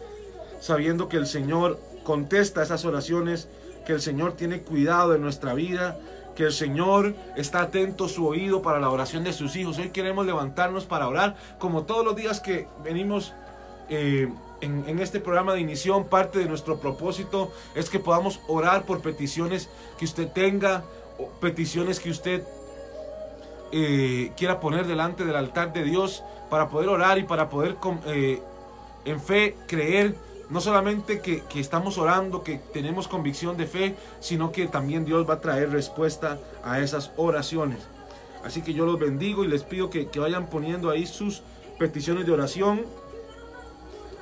sabiendo 0.60 1.08
que 1.08 1.18
el 1.18 1.28
Señor 1.28 1.80
contesta 2.04 2.64
esas 2.64 2.86
oraciones, 2.86 3.48
que 3.86 3.94
el 3.94 4.02
Señor 4.02 4.34
tiene 4.34 4.62
cuidado 4.62 5.12
de 5.12 5.20
nuestra 5.20 5.54
vida, 5.54 5.98
que 6.36 6.44
el 6.44 6.52
Señor 6.52 7.16
está 7.36 7.62
atento 7.62 8.06
a 8.06 8.10
su 8.10 8.28
oído 8.28 8.62
para 8.62 8.80
la 8.80 8.90
oración 8.90 9.24
de 9.24 9.34
sus 9.34 9.56
hijos. 9.56 9.78
Hoy 9.78 9.90
queremos 9.90 10.26
levantarnos 10.26 10.86
para 10.86 11.08
orar, 11.08 11.36
como 11.60 11.84
todos 11.84 12.04
los 12.04 12.16
días 12.16 12.40
que 12.40 12.68
venimos 12.84 13.34
eh, 13.90 14.28
en, 14.62 15.00
este 15.00 15.20
programa 15.20 15.54
de 15.54 15.62
inición, 15.62 16.06
parte 16.06 16.40
de 16.40 16.46
nuestro 16.46 16.80
propósito 16.80 17.52
es 17.76 17.90
que 17.90 18.00
podamos 18.00 18.40
orar 18.48 18.84
por 18.84 19.02
peticiones 19.02 19.70
que 19.98 20.06
usted 20.06 20.28
tenga, 20.30 20.84
peticiones 21.40 22.00
que 22.00 22.10
usted 22.10 22.44
eh, 23.78 24.32
quiera 24.38 24.62
poner 24.62 24.88
delante 24.88 25.26
del 25.26 25.36
altar 25.36 25.74
de 25.74 25.84
Dios 25.84 26.24
para 26.50 26.70
poder 26.70 26.88
orar 26.88 27.18
y 27.18 27.24
para 27.24 27.50
poder 27.50 27.76
eh, 28.06 28.42
en 29.04 29.20
fe 29.20 29.58
creer 29.68 30.16
no 30.50 30.62
solamente 30.62 31.20
que, 31.20 31.44
estamos 31.60 31.98
orando, 31.98 32.42
que 32.42 32.58
tenemos 32.72 33.10
convicción 33.10 33.58
de 33.58 33.68
fe, 33.68 33.98
sino 34.22 34.54
que 34.54 34.68
también 34.68 35.04
Dios 35.04 35.30
va 35.30 35.34
a 35.34 35.42
traer 35.42 35.72
respuesta 35.72 36.40
a 36.64 36.80
esas 36.80 37.12
oraciones. 37.18 37.80
Así 38.46 38.62
que 38.62 38.74
yo 38.74 38.86
los 38.86 38.98
bendigo 38.98 39.44
y 39.44 39.50
les 39.50 39.64
pido 39.64 39.90
que, 39.90 40.08
vayan 40.20 40.48
poniendo 40.48 40.90
ahí 40.90 41.06
sus 41.06 41.42
peticiones 41.78 42.26
de 42.26 42.32
oración 42.32 42.86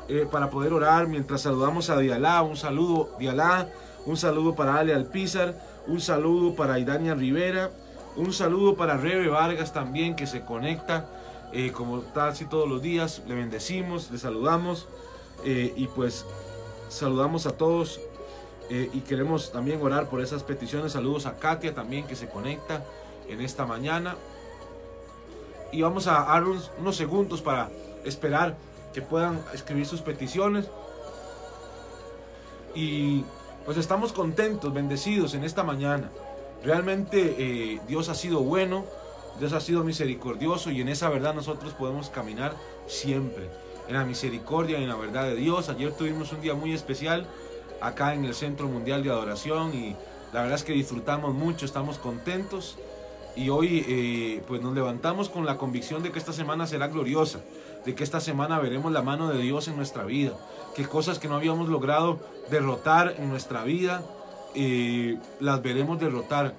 eh, 0.08 0.28
para 0.32 0.50
poder 0.50 0.74
orar 0.74 1.08
mientras 1.08 1.42
saludamos 1.42 1.92
a 1.92 2.00
Dialá. 2.00 2.42
Un 2.42 2.58
saludo, 2.58 3.12
Dialá. 3.20 3.70
Un 4.08 4.18
saludo 4.18 4.56
para 4.56 4.78
Ale 4.78 4.96
Alpizar. 4.96 5.56
Un 5.86 6.02
saludo 6.02 6.56
para 6.56 6.80
Idania 6.80 7.14
Rivera. 7.14 7.70
Un 8.16 8.32
saludo 8.32 8.76
para 8.76 8.98
Rebe 8.98 9.28
Vargas 9.28 9.74
también 9.74 10.16
que 10.16 10.28
se 10.28 10.42
conecta. 10.42 11.08
Eh, 11.52 11.72
como 11.72 12.04
así 12.16 12.46
todos 12.46 12.68
los 12.68 12.82
días, 12.82 13.22
le 13.28 13.36
bendecimos, 13.36 14.10
le 14.12 14.18
saludamos 14.18 14.88
eh, 15.46 15.74
y 15.76 15.88
pues 15.88 16.26
saludamos 16.90 17.46
a 17.46 17.58
todos 17.58 18.00
eh, 18.70 18.90
y 18.92 19.02
queremos 19.02 19.52
también 19.52 19.82
orar 19.82 20.10
por 20.10 20.22
esas 20.22 20.44
peticiones. 20.44 20.92
Saludos 20.92 21.26
a 21.26 21.38
Katia 21.38 21.74
también 21.74 22.06
que 22.06 22.16
se 22.16 22.28
conecta 22.28 22.84
en 23.28 23.42
esta 23.42 23.66
mañana. 23.66 24.16
Y 25.72 25.82
vamos 25.82 26.06
a 26.08 26.24
dar 26.24 26.44
unos 26.44 26.96
segundos 26.96 27.42
para 27.42 27.70
esperar 28.06 28.56
que 28.94 29.02
puedan 29.02 29.40
escribir 29.54 29.88
sus 29.88 30.02
peticiones. 30.02 30.68
Y 32.76 33.26
pues 33.66 33.78
estamos 33.78 34.14
contentos, 34.14 34.72
bendecidos 34.72 35.34
en 35.34 35.44
esta 35.44 35.64
mañana. 35.64 36.12
Realmente 36.64 37.36
eh, 37.38 37.80
Dios 37.88 38.10
ha 38.10 38.16
sido 38.16 38.40
bueno, 38.40 38.86
Dios 39.40 39.54
ha 39.54 39.60
sido 39.60 39.84
misericordioso 39.84 40.72
y 40.72 40.82
en 40.82 40.90
esa 40.90 41.10
verdad 41.10 41.34
nosotros 41.34 41.74
podemos 41.74 42.10
caminar 42.10 42.54
siempre. 42.88 43.50
En 43.88 43.96
la 43.96 44.06
misericordia 44.06 44.80
y 44.80 44.84
en 44.84 44.90
la 44.90 44.96
verdad 44.96 45.26
de 45.26 45.36
Dios. 45.36 45.68
Ayer 45.68 45.92
tuvimos 45.92 46.32
un 46.32 46.40
día 46.40 46.54
muy 46.54 46.74
especial 46.74 47.28
acá 47.82 48.14
en 48.14 48.24
el 48.24 48.34
Centro 48.34 48.68
Mundial 48.68 49.04
de 49.04 49.10
Adoración 49.10 49.74
y 49.74 49.96
la 50.32 50.42
verdad 50.42 50.56
es 50.56 50.64
que 50.64 50.72
disfrutamos 50.72 51.34
mucho, 51.34 51.66
estamos 51.66 51.98
contentos 51.98 52.78
y 53.36 53.50
hoy 53.50 53.84
eh, 53.88 54.44
pues 54.48 54.62
nos 54.62 54.74
levantamos 54.74 55.28
con 55.28 55.46
la 55.46 55.58
convicción 55.58 56.02
de 56.02 56.12
que 56.12 56.20
esta 56.20 56.32
semana 56.32 56.66
será 56.66 56.88
gloriosa 56.88 57.42
de 57.86 57.96
que 57.96 58.04
esta 58.04 58.20
semana 58.20 58.60
veremos 58.60 58.92
la 58.92 59.02
mano 59.02 59.30
de 59.30 59.40
Dios 59.40 59.68
en 59.68 59.76
nuestra 59.76 60.04
vida, 60.06 60.32
que 60.76 60.86
cosas 60.86 61.20
que 61.20 61.28
no 61.28 61.36
habíamos 61.36 61.70
logrado 61.70 62.20
derrotar 62.50 63.16
en 63.18 63.30
nuestra 63.30 63.64
vida, 63.64 64.04
eh, 64.56 65.18
las 65.40 65.62
veremos 65.62 66.00
derrotar, 66.00 66.54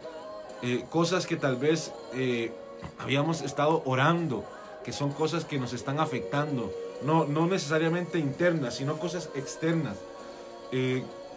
eh, 0.63 0.85
cosas 0.91 1.27
que 1.27 1.37
tal 1.37 1.57
vez 1.57 1.93
eh, 2.15 2.53
habíamos 2.99 3.43
estado 3.43 3.83
orando, 3.85 4.45
que 4.85 4.93
son 4.93 5.13
cosas 5.13 5.45
que 5.45 5.59
nos 5.59 5.73
están 5.73 6.01
afectando, 6.01 6.73
no, 7.03 7.25
no 7.27 7.47
necesariamente 7.47 8.19
internas, 8.19 8.75
sino 8.75 8.99
cosas 8.99 9.31
externas, 9.35 9.97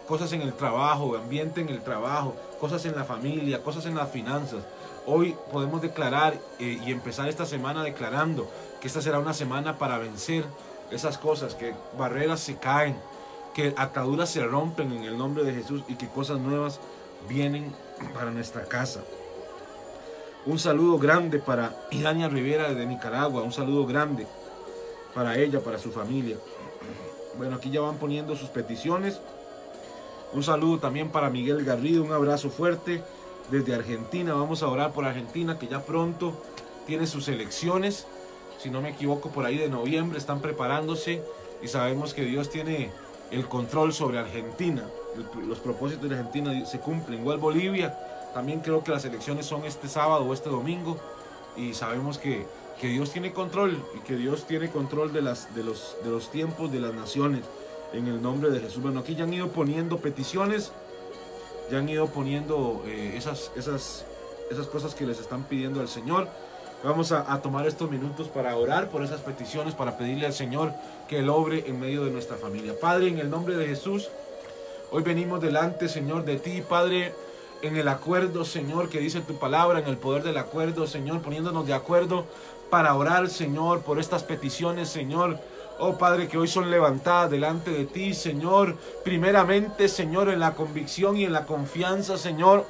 cosas 0.08 0.32
en 0.32 0.42
el 0.42 0.52
trabajo, 0.52 1.16
ambiente 1.16 1.60
en 1.60 1.68
el 1.68 1.80
trabajo, 1.82 2.34
cosas 2.60 2.84
en 2.86 2.96
la 2.96 3.04
familia, 3.04 3.62
cosas 3.62 3.86
en 3.86 3.94
las 3.94 4.10
finanzas. 4.10 4.64
Hoy 5.06 5.36
podemos 5.52 5.80
declarar 5.80 6.34
y 6.58 6.90
empezar 6.90 7.28
esta 7.28 7.46
semana 7.46 7.84
declarando 7.84 8.50
que 8.80 8.88
esta 8.88 9.00
será 9.00 9.20
una 9.20 9.32
semana 9.34 9.78
para 9.78 9.98
vencer 9.98 10.44
esas 10.90 11.18
cosas, 11.18 11.54
que 11.54 11.72
barreras 11.96 12.40
se 12.40 12.56
caen, 12.56 12.96
que 13.58 13.74
ataduras 13.76 14.30
se 14.30 14.46
rompen 14.46 14.92
en 14.92 15.02
el 15.02 15.18
nombre 15.18 15.42
de 15.42 15.52
Jesús 15.52 15.82
y 15.88 15.96
que 15.96 16.06
cosas 16.06 16.38
nuevas 16.38 16.78
vienen 17.28 17.74
para 18.14 18.30
nuestra 18.30 18.66
casa. 18.66 19.00
Un 20.46 20.60
saludo 20.60 20.96
grande 20.96 21.40
para 21.40 21.74
Idania 21.90 22.28
Rivera 22.28 22.72
de 22.72 22.86
Nicaragua, 22.86 23.42
un 23.42 23.52
saludo 23.52 23.84
grande 23.84 24.28
para 25.12 25.36
ella, 25.36 25.58
para 25.58 25.80
su 25.80 25.90
familia. 25.90 26.36
Bueno, 27.36 27.56
aquí 27.56 27.68
ya 27.68 27.80
van 27.80 27.96
poniendo 27.96 28.36
sus 28.36 28.48
peticiones. 28.48 29.20
Un 30.32 30.44
saludo 30.44 30.78
también 30.78 31.10
para 31.10 31.28
Miguel 31.28 31.64
Garrido, 31.64 32.04
un 32.04 32.12
abrazo 32.12 32.50
fuerte 32.50 33.02
desde 33.50 33.74
Argentina. 33.74 34.34
Vamos 34.34 34.62
a 34.62 34.68
orar 34.68 34.92
por 34.92 35.04
Argentina, 35.04 35.58
que 35.58 35.66
ya 35.66 35.82
pronto 35.82 36.32
tiene 36.86 37.08
sus 37.08 37.26
elecciones 37.26 38.06
si 38.58 38.70
no 38.70 38.82
me 38.82 38.90
equivoco, 38.90 39.30
por 39.30 39.46
ahí 39.46 39.56
de 39.56 39.68
noviembre, 39.68 40.18
están 40.18 40.40
preparándose 40.40 41.22
y 41.62 41.68
sabemos 41.68 42.12
que 42.12 42.24
Dios 42.24 42.50
tiene 42.50 42.90
el 43.30 43.46
control 43.48 43.92
sobre 43.92 44.18
Argentina. 44.18 44.82
los 45.46 45.58
propósitos 45.58 46.08
de 46.08 46.16
Argentina 46.16 46.66
se 46.66 46.78
cumplen. 46.78 47.20
Igual 47.20 47.38
Bolivia, 47.38 47.96
también 48.34 48.60
creo 48.60 48.84
que 48.84 48.90
las 48.90 49.04
elecciones 49.04 49.46
son 49.46 49.64
este 49.64 49.88
sábado 49.88 50.24
o 50.24 50.34
este 50.34 50.48
domingo 50.50 50.96
y 51.56 51.74
sabemos 51.74 52.18
que, 52.18 52.46
que 52.80 52.88
Dios 52.88 53.10
tiene 53.10 53.32
control 53.32 53.82
y 53.96 54.00
que 54.00 54.16
Dios 54.16 54.46
tiene 54.46 54.70
control 54.70 55.12
de, 55.12 55.22
las, 55.22 55.54
de, 55.54 55.64
los, 55.64 55.96
de 56.04 56.10
los 56.10 56.30
tiempos 56.30 56.70
de 56.70 56.80
las 56.80 56.94
naciones 56.94 57.42
en 57.92 58.06
el 58.06 58.22
nombre 58.22 58.50
de 58.50 58.60
Jesús. 58.60 58.82
Bueno, 58.82 59.00
aquí 59.00 59.14
ya 59.14 59.24
han 59.24 59.32
ido 59.32 59.48
poniendo 59.48 59.98
peticiones, 59.98 60.72
ya 61.70 61.78
han 61.78 61.88
ido 61.88 62.06
poniendo 62.06 62.82
eh, 62.86 63.14
esas, 63.16 63.50
esas, 63.56 64.04
esas 64.50 64.66
cosas 64.66 64.94
que 64.94 65.06
les 65.06 65.18
están 65.20 65.44
pidiendo 65.44 65.80
al 65.80 65.88
Señor. 65.88 66.28
Vamos 66.84 67.10
a, 67.10 67.24
tomar 67.42 67.66
estos 67.66 67.90
minutos 67.90 68.28
para 68.28 68.56
orar 68.56 68.88
por 68.88 69.02
esas 69.02 69.20
peticiones, 69.20 69.74
para 69.74 69.98
pedirle 69.98 70.26
al 70.26 70.32
Señor 70.32 70.72
que 71.08 71.18
Él 71.18 71.28
obre 71.28 71.64
en 71.66 71.80
medio 71.80 72.04
de 72.04 72.12
nuestra 72.12 72.36
familia. 72.36 72.72
Padre, 72.80 73.08
en 73.08 73.18
el 73.18 73.28
nombre 73.28 73.56
de 73.56 73.66
Jesús, 73.66 74.08
hoy 74.92 75.02
venimos 75.02 75.40
delante, 75.40 75.88
Señor, 75.88 76.24
de 76.24 76.36
ti, 76.36 76.62
Padre, 76.62 77.12
en 77.62 77.76
el 77.76 77.88
acuerdo, 77.88 78.44
Señor, 78.44 78.90
que 78.90 79.00
dice 79.00 79.20
tu 79.22 79.40
palabra, 79.40 79.80
en 79.80 79.88
el 79.88 79.96
poder 79.96 80.22
del 80.22 80.38
acuerdo, 80.38 80.86
Señor, 80.86 81.20
poniéndonos 81.20 81.66
de 81.66 81.74
acuerdo 81.74 82.26
para 82.70 82.94
orar, 82.94 83.28
Señor, 83.28 83.82
por 83.82 83.98
estas 83.98 84.22
peticiones, 84.22 84.88
Señor. 84.88 85.40
Oh 85.80 85.98
Padre, 85.98 86.28
que 86.28 86.38
hoy 86.38 86.46
son 86.46 86.70
levantadas 86.70 87.28
delante 87.28 87.72
de 87.72 87.86
ti, 87.86 88.14
Señor. 88.14 88.76
Primeramente, 89.02 89.88
Señor, 89.88 90.28
en 90.28 90.38
la 90.38 90.54
convicción 90.54 91.16
y 91.16 91.24
en 91.24 91.32
la 91.32 91.44
confianza, 91.44 92.16
Señor. 92.16 92.64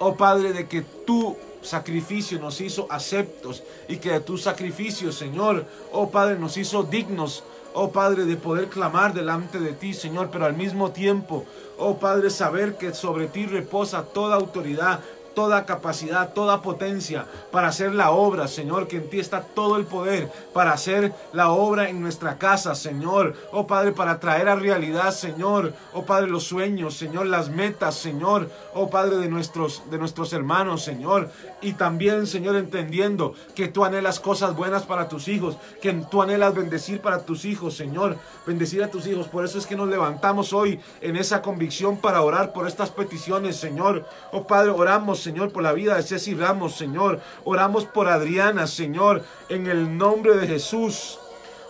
Oh 0.00 0.16
Padre, 0.16 0.52
de 0.52 0.68
que 0.68 0.82
tú 0.82 1.36
sacrificio 1.62 2.38
nos 2.38 2.60
hizo 2.60 2.86
aceptos 2.90 3.62
y 3.88 3.96
que 3.96 4.12
de 4.12 4.20
tu 4.20 4.38
sacrificio, 4.38 5.12
Señor, 5.12 5.66
oh 5.92 6.10
Padre, 6.10 6.38
nos 6.38 6.56
hizo 6.56 6.82
dignos, 6.82 7.44
oh 7.74 7.90
Padre, 7.90 8.24
de 8.24 8.36
poder 8.36 8.68
clamar 8.68 9.14
delante 9.14 9.58
de 9.58 9.72
ti, 9.72 9.94
Señor, 9.94 10.30
pero 10.32 10.46
al 10.46 10.56
mismo 10.56 10.90
tiempo, 10.90 11.44
oh 11.78 11.98
Padre, 11.98 12.30
saber 12.30 12.76
que 12.76 12.94
sobre 12.94 13.26
ti 13.26 13.46
reposa 13.46 14.02
toda 14.02 14.36
autoridad, 14.36 15.00
toda 15.38 15.66
capacidad, 15.66 16.32
toda 16.32 16.62
potencia 16.62 17.24
para 17.52 17.68
hacer 17.68 17.94
la 17.94 18.10
obra, 18.10 18.48
Señor, 18.48 18.88
que 18.88 18.96
en 18.96 19.08
ti 19.08 19.20
está 19.20 19.40
todo 19.40 19.76
el 19.76 19.84
poder 19.84 20.28
para 20.52 20.72
hacer 20.72 21.12
la 21.32 21.50
obra 21.50 21.88
en 21.88 22.00
nuestra 22.00 22.38
casa, 22.38 22.74
Señor. 22.74 23.36
Oh 23.52 23.64
Padre, 23.64 23.92
para 23.92 24.18
traer 24.18 24.48
a 24.48 24.56
realidad, 24.56 25.12
Señor. 25.12 25.74
Oh 25.92 26.04
Padre, 26.04 26.28
los 26.28 26.42
sueños, 26.42 26.96
Señor, 26.96 27.26
las 27.26 27.50
metas, 27.50 27.94
Señor. 27.94 28.50
Oh 28.74 28.90
Padre 28.90 29.18
de 29.18 29.28
nuestros 29.28 29.88
de 29.88 29.98
nuestros 29.98 30.32
hermanos, 30.32 30.82
Señor. 30.82 31.30
Y 31.62 31.74
también, 31.74 32.26
Señor, 32.26 32.56
entendiendo 32.56 33.34
que 33.54 33.68
tú 33.68 33.84
anhelas 33.84 34.18
cosas 34.18 34.56
buenas 34.56 34.82
para 34.82 35.08
tus 35.08 35.28
hijos, 35.28 35.56
que 35.80 35.92
tú 36.10 36.20
anhelas 36.20 36.52
bendecir 36.52 37.00
para 37.00 37.20
tus 37.24 37.44
hijos, 37.44 37.76
Señor. 37.76 38.16
Bendecir 38.44 38.82
a 38.82 38.90
tus 38.90 39.06
hijos. 39.06 39.28
Por 39.28 39.44
eso 39.44 39.56
es 39.56 39.66
que 39.66 39.76
nos 39.76 39.88
levantamos 39.88 40.52
hoy 40.52 40.80
en 41.00 41.14
esa 41.14 41.42
convicción 41.42 41.96
para 41.98 42.22
orar 42.22 42.52
por 42.52 42.66
estas 42.66 42.90
peticiones, 42.90 43.54
Señor. 43.54 44.04
Oh 44.32 44.44
Padre, 44.44 44.70
oramos, 44.70 45.27
Señor, 45.28 45.52
por 45.52 45.62
la 45.62 45.74
vida 45.74 45.94
de 45.94 46.02
Ceci 46.02 46.34
Ramos, 46.34 46.74
Señor. 46.74 47.20
Oramos 47.44 47.84
por 47.84 48.08
Adriana, 48.08 48.66
Señor, 48.66 49.22
en 49.50 49.66
el 49.66 49.98
nombre 49.98 50.38
de 50.38 50.46
Jesús. 50.46 51.18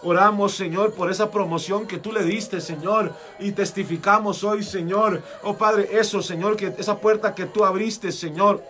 Oramos, 0.05 0.55
Señor, 0.55 0.93
por 0.93 1.11
esa 1.11 1.33
promoción 1.33 1.89
que 1.89 1.99
tú 1.99 2.13
le 2.13 2.23
diste, 2.23 2.61
Señor. 2.61 3.13
Y 3.41 3.51
testificamos 3.51 4.45
hoy, 4.45 4.63
Señor. 4.63 5.25
Oh 5.43 5.55
Padre, 5.55 5.89
eso, 5.91 6.23
Señor, 6.23 6.55
que 6.55 6.73
esa 6.79 6.99
puerta 6.99 7.35
que 7.35 7.47
tú 7.47 7.65
abriste, 7.65 8.13
Señor. 8.13 8.63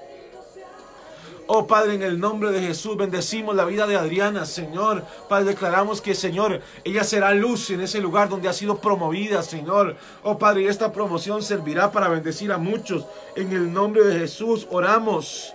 Oh 1.51 1.67
Padre, 1.67 1.95
en 1.95 2.03
el 2.03 2.21
nombre 2.21 2.51
de 2.51 2.61
Jesús 2.61 2.99
bendecimos 2.99 3.57
la 3.57 3.65
vida 3.65 3.87
de 3.87 3.97
Adriana, 3.97 4.45
Señor. 4.45 5.03
Padre, 5.31 5.47
declaramos 5.47 6.03
que, 6.03 6.15
Señor, 6.15 6.61
ella 6.85 7.05
será 7.05 7.33
luz 7.33 7.71
en 7.71 7.81
ese 7.81 8.03
lugar 8.03 8.29
donde 8.29 8.51
ha 8.51 8.53
sido 8.53 8.77
promovida, 8.77 9.43
Señor. 9.43 9.97
Oh 10.23 10.37
Padre, 10.37 10.69
esta 10.69 10.93
promoción 10.93 11.43
servirá 11.43 11.91
para 11.91 12.09
bendecir 12.09 12.53
a 12.53 12.59
muchos. 12.59 13.07
En 13.35 13.51
el 13.51 13.73
nombre 13.73 14.05
de 14.05 14.19
Jesús 14.19 14.69
oramos 14.71 15.55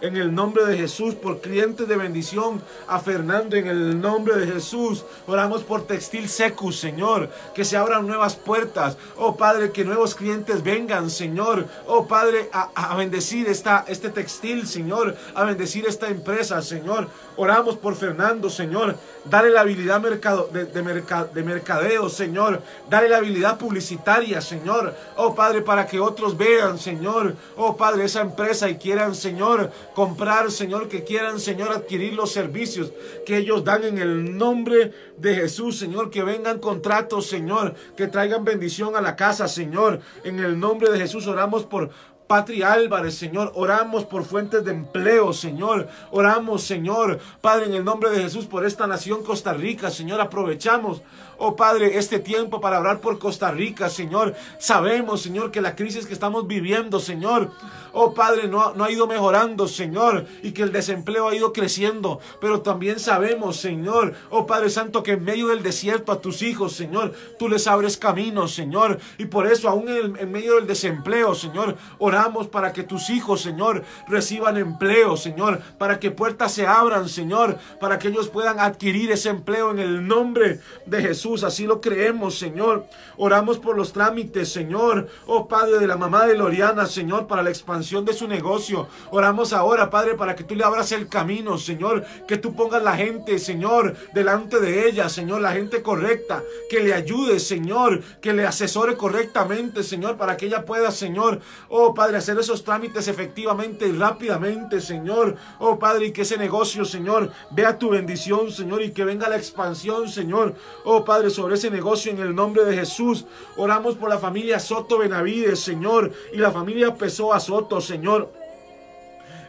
en 0.00 0.16
el 0.16 0.34
nombre 0.34 0.64
de 0.64 0.76
Jesús, 0.76 1.14
por 1.14 1.40
clientes 1.40 1.88
de 1.88 1.96
bendición, 1.96 2.62
a 2.86 3.00
Fernando 3.00 3.56
en 3.56 3.66
el 3.66 4.00
nombre 4.00 4.36
de 4.36 4.46
Jesús. 4.46 5.04
Oramos 5.26 5.62
por 5.62 5.86
Textil 5.86 6.28
Secus, 6.28 6.78
Señor, 6.78 7.30
que 7.54 7.64
se 7.64 7.76
abran 7.76 8.06
nuevas 8.06 8.36
puertas. 8.36 8.96
Oh 9.16 9.36
Padre, 9.36 9.72
que 9.72 9.84
nuevos 9.84 10.14
clientes 10.14 10.62
vengan, 10.62 11.10
Señor. 11.10 11.66
Oh 11.86 12.06
Padre, 12.06 12.48
a, 12.52 12.96
bendecir 12.96 13.48
esta, 13.48 13.84
este 13.88 14.10
textil, 14.10 14.66
Señor, 14.66 15.16
a 15.34 15.44
bendecir 15.44 15.86
esta 15.86 16.08
empresa, 16.08 16.62
Señor. 16.62 17.08
Oramos 17.36 17.76
por 17.76 17.94
Fernando, 17.94 18.50
Señor. 18.50 18.96
Dale 19.24 19.50
la 19.50 19.60
habilidad 19.60 20.00
mercado, 20.00 20.48
de, 20.52 20.64
de 20.64 21.42
mercadeo, 21.42 22.08
Señor. 22.08 22.62
Dale 22.88 23.08
la 23.08 23.18
habilidad 23.18 23.58
publicitaria, 23.58 24.40
Señor. 24.40 24.94
Oh 25.16 25.34
Padre, 25.34 25.62
para 25.62 25.86
que 25.86 26.00
otros 26.00 26.36
vean, 26.36 26.78
Señor. 26.78 27.34
Oh 27.56 27.76
Padre, 27.76 28.04
esa 28.04 28.20
empresa 28.20 28.68
y 28.68 28.76
quieran, 28.76 29.14
Señor, 29.14 29.70
comprar, 29.98 30.52
Señor, 30.52 30.86
que 30.86 31.02
quieran, 31.02 31.40
Señor, 31.40 31.72
adquirir 31.72 32.14
los 32.14 32.30
servicios 32.30 32.92
que 33.26 33.38
ellos 33.38 33.64
dan 33.64 33.82
en 33.82 33.98
el 33.98 34.38
nombre 34.38 34.92
de 35.16 35.34
Jesús, 35.34 35.76
Señor, 35.76 36.08
que 36.08 36.22
vengan 36.22 36.60
contratos, 36.60 37.26
Señor, 37.26 37.74
que 37.96 38.06
traigan 38.06 38.44
bendición 38.44 38.94
a 38.94 39.00
la 39.00 39.16
casa, 39.16 39.48
Señor. 39.48 39.98
En 40.22 40.38
el 40.38 40.60
nombre 40.60 40.92
de 40.92 41.00
Jesús 41.00 41.26
oramos 41.26 41.64
por 41.64 41.90
Patri 42.28 42.62
Álvarez, 42.62 43.16
Señor. 43.16 43.50
Oramos 43.56 44.04
por 44.04 44.22
fuentes 44.22 44.64
de 44.64 44.70
empleo, 44.70 45.32
Señor. 45.32 45.88
Oramos, 46.12 46.62
Señor, 46.62 47.18
Padre, 47.40 47.66
en 47.66 47.74
el 47.74 47.84
nombre 47.84 48.10
de 48.10 48.22
Jesús, 48.22 48.46
por 48.46 48.64
esta 48.64 48.86
nación 48.86 49.24
Costa 49.24 49.52
Rica, 49.52 49.90
Señor. 49.90 50.20
Aprovechamos 50.20 51.02
Oh 51.40 51.54
Padre, 51.54 51.98
este 51.98 52.18
tiempo 52.18 52.60
para 52.60 52.80
orar 52.80 53.00
por 53.00 53.20
Costa 53.20 53.52
Rica, 53.52 53.88
Señor. 53.88 54.34
Sabemos, 54.58 55.22
Señor, 55.22 55.52
que 55.52 55.60
la 55.60 55.76
crisis 55.76 56.04
que 56.04 56.12
estamos 56.12 56.48
viviendo, 56.48 56.98
Señor, 56.98 57.52
oh 57.92 58.12
Padre, 58.12 58.48
no, 58.48 58.74
no 58.74 58.82
ha 58.82 58.90
ido 58.90 59.06
mejorando, 59.06 59.68
Señor, 59.68 60.26
y 60.42 60.50
que 60.50 60.62
el 60.64 60.72
desempleo 60.72 61.28
ha 61.28 61.36
ido 61.36 61.52
creciendo. 61.52 62.18
Pero 62.40 62.62
también 62.62 62.98
sabemos, 62.98 63.56
Señor, 63.56 64.14
oh 64.30 64.46
Padre 64.48 64.68
Santo, 64.68 65.04
que 65.04 65.12
en 65.12 65.22
medio 65.22 65.46
del 65.46 65.62
desierto 65.62 66.10
a 66.10 66.20
tus 66.20 66.42
hijos, 66.42 66.72
Señor, 66.72 67.12
tú 67.38 67.48
les 67.48 67.68
abres 67.68 67.96
caminos, 67.96 68.52
Señor. 68.52 68.98
Y 69.16 69.26
por 69.26 69.46
eso, 69.46 69.68
aún 69.68 69.88
en 69.88 70.32
medio 70.32 70.56
del 70.56 70.66
desempleo, 70.66 71.36
Señor, 71.36 71.76
oramos 72.00 72.48
para 72.48 72.72
que 72.72 72.82
tus 72.82 73.10
hijos, 73.10 73.42
Señor, 73.42 73.84
reciban 74.08 74.56
empleo, 74.56 75.16
Señor, 75.16 75.62
para 75.78 76.00
que 76.00 76.10
puertas 76.10 76.50
se 76.50 76.66
abran, 76.66 77.08
Señor, 77.08 77.58
para 77.78 78.00
que 78.00 78.08
ellos 78.08 78.28
puedan 78.28 78.58
adquirir 78.58 79.12
ese 79.12 79.28
empleo 79.28 79.70
en 79.70 79.78
el 79.78 80.04
nombre 80.04 80.58
de 80.84 81.00
Jesús 81.00 81.27
así 81.36 81.66
lo 81.66 81.80
creemos, 81.80 82.38
Señor. 82.38 82.86
Oramos 83.16 83.58
por 83.58 83.76
los 83.76 83.92
trámites, 83.92 84.52
Señor. 84.52 85.08
Oh 85.26 85.46
Padre 85.48 85.78
de 85.78 85.86
la 85.86 85.96
mamá 85.96 86.26
de 86.26 86.36
Loriana, 86.36 86.86
Señor, 86.86 87.26
para 87.26 87.42
la 87.42 87.50
expansión 87.50 88.04
de 88.04 88.12
su 88.12 88.26
negocio. 88.26 88.88
Oramos 89.10 89.52
ahora, 89.52 89.90
Padre, 89.90 90.14
para 90.14 90.34
que 90.34 90.44
tú 90.44 90.54
le 90.54 90.64
abras 90.64 90.92
el 90.92 91.08
camino, 91.08 91.58
Señor. 91.58 92.04
Que 92.26 92.38
tú 92.38 92.54
pongas 92.54 92.82
la 92.82 92.96
gente, 92.96 93.38
Señor, 93.38 93.94
delante 94.14 94.60
de 94.60 94.88
ella, 94.88 95.08
Señor, 95.08 95.40
la 95.40 95.52
gente 95.52 95.82
correcta. 95.82 96.42
Que 96.70 96.80
le 96.80 96.94
ayude, 96.94 97.40
Señor. 97.40 98.02
Que 98.20 98.32
le 98.32 98.46
asesore 98.46 98.96
correctamente, 98.96 99.82
Señor, 99.82 100.16
para 100.16 100.36
que 100.36 100.46
ella 100.46 100.64
pueda, 100.64 100.90
Señor, 100.90 101.40
oh 101.68 101.94
Padre, 101.94 102.18
hacer 102.18 102.38
esos 102.38 102.64
trámites 102.64 103.08
efectivamente 103.08 103.86
y 103.86 103.92
rápidamente, 103.92 104.80
Señor. 104.80 105.36
Oh 105.58 105.78
Padre, 105.78 106.06
y 106.06 106.12
que 106.12 106.22
ese 106.22 106.38
negocio, 106.38 106.84
Señor, 106.84 107.30
vea 107.50 107.78
tu 107.78 107.90
bendición, 107.90 108.50
Señor, 108.50 108.82
y 108.82 108.92
que 108.92 109.04
venga 109.04 109.28
la 109.28 109.36
expansión, 109.36 110.08
Señor. 110.08 110.54
Oh 110.84 111.04
Padre 111.04 111.17
sobre 111.30 111.56
ese 111.56 111.70
negocio 111.70 112.12
en 112.12 112.20
el 112.20 112.34
nombre 112.34 112.64
de 112.64 112.76
Jesús. 112.76 113.26
Oramos 113.56 113.96
por 113.96 114.08
la 114.08 114.18
familia 114.18 114.60
Soto 114.60 114.98
Benavides, 114.98 115.58
Señor, 115.58 116.12
y 116.32 116.38
la 116.38 116.52
familia 116.52 116.94
Pessoa 116.94 117.40
Soto, 117.40 117.80
Señor. 117.80 118.37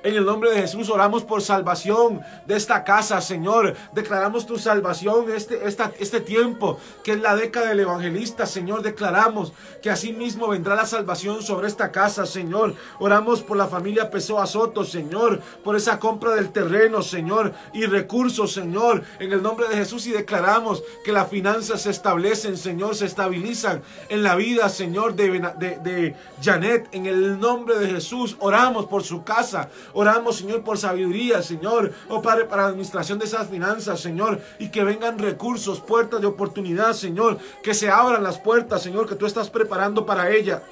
En 0.01 0.15
el 0.15 0.25
nombre 0.25 0.51
de 0.51 0.61
Jesús 0.61 0.89
oramos 0.89 1.23
por 1.23 1.41
salvación 1.41 2.21
de 2.45 2.55
esta 2.55 2.83
casa, 2.83 3.19
Señor. 3.19 3.75
Declaramos 3.93 4.45
tu 4.45 4.57
salvación 4.57 5.25
este, 5.31 5.59
este 5.67 6.21
tiempo, 6.21 6.79
que 7.03 7.13
es 7.13 7.21
la 7.21 7.35
década 7.35 7.67
del 7.67 7.81
evangelista, 7.81 8.45
Señor. 8.45 8.81
Declaramos 8.81 9.51
que 9.81 9.89
así 9.89 10.13
mismo 10.13 10.47
vendrá 10.47 10.75
la 10.75 10.85
salvación 10.85 11.41
sobre 11.41 11.67
esta 11.67 11.91
casa, 11.91 12.25
Señor. 12.25 12.75
Oramos 12.99 13.41
por 13.41 13.57
la 13.57 13.67
familia 13.67 14.09
Pessoa 14.09 14.45
Soto, 14.45 14.85
Señor, 14.85 15.41
por 15.63 15.75
esa 15.75 15.99
compra 15.99 16.33
del 16.33 16.51
terreno, 16.51 17.01
Señor, 17.01 17.53
y 17.73 17.85
recursos, 17.85 18.53
Señor, 18.53 19.03
en 19.19 19.33
el 19.33 19.41
nombre 19.41 19.67
de 19.67 19.75
Jesús. 19.75 20.07
Y 20.07 20.11
declaramos 20.11 20.81
que 21.03 21.11
las 21.11 21.27
finanzas 21.29 21.81
se 21.81 21.89
establecen, 21.89 22.57
Señor, 22.57 22.95
se 22.95 23.05
estabilizan 23.05 23.81
en 24.07 24.23
la 24.23 24.35
vida, 24.35 24.69
Señor, 24.69 25.15
de, 25.15 25.39
de 25.59 26.15
Janet. 26.41 26.87
En 26.93 27.05
el 27.05 27.37
nombre 27.39 27.77
de 27.77 27.87
Jesús 27.87 28.37
oramos 28.39 28.85
por 28.85 29.03
su 29.03 29.23
casa. 29.23 29.69
Oramos, 29.93 30.37
Señor, 30.37 30.63
por 30.63 30.77
sabiduría, 30.77 31.41
Señor. 31.41 31.93
Oh 32.07 32.21
Padre, 32.21 32.45
para 32.45 32.63
la 32.63 32.69
administración 32.69 33.19
de 33.19 33.25
esas 33.25 33.47
finanzas, 33.47 33.99
Señor. 33.99 34.41
Y 34.59 34.69
que 34.69 34.83
vengan 34.83 35.19
recursos, 35.19 35.79
puertas 35.79 36.21
de 36.21 36.27
oportunidad, 36.27 36.93
Señor. 36.93 37.37
Que 37.63 37.73
se 37.73 37.89
abran 37.89 38.23
las 38.23 38.39
puertas, 38.39 38.81
Señor, 38.81 39.07
que 39.07 39.15
tú 39.15 39.25
estás 39.25 39.49
preparando 39.49 40.05
para 40.05 40.29
ella. 40.29 40.63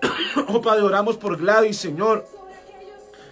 Oh 0.48 0.60
Padre, 0.60 0.82
oramos 0.82 1.16
por 1.16 1.38
Gladys, 1.38 1.78
Señor. 1.78 2.26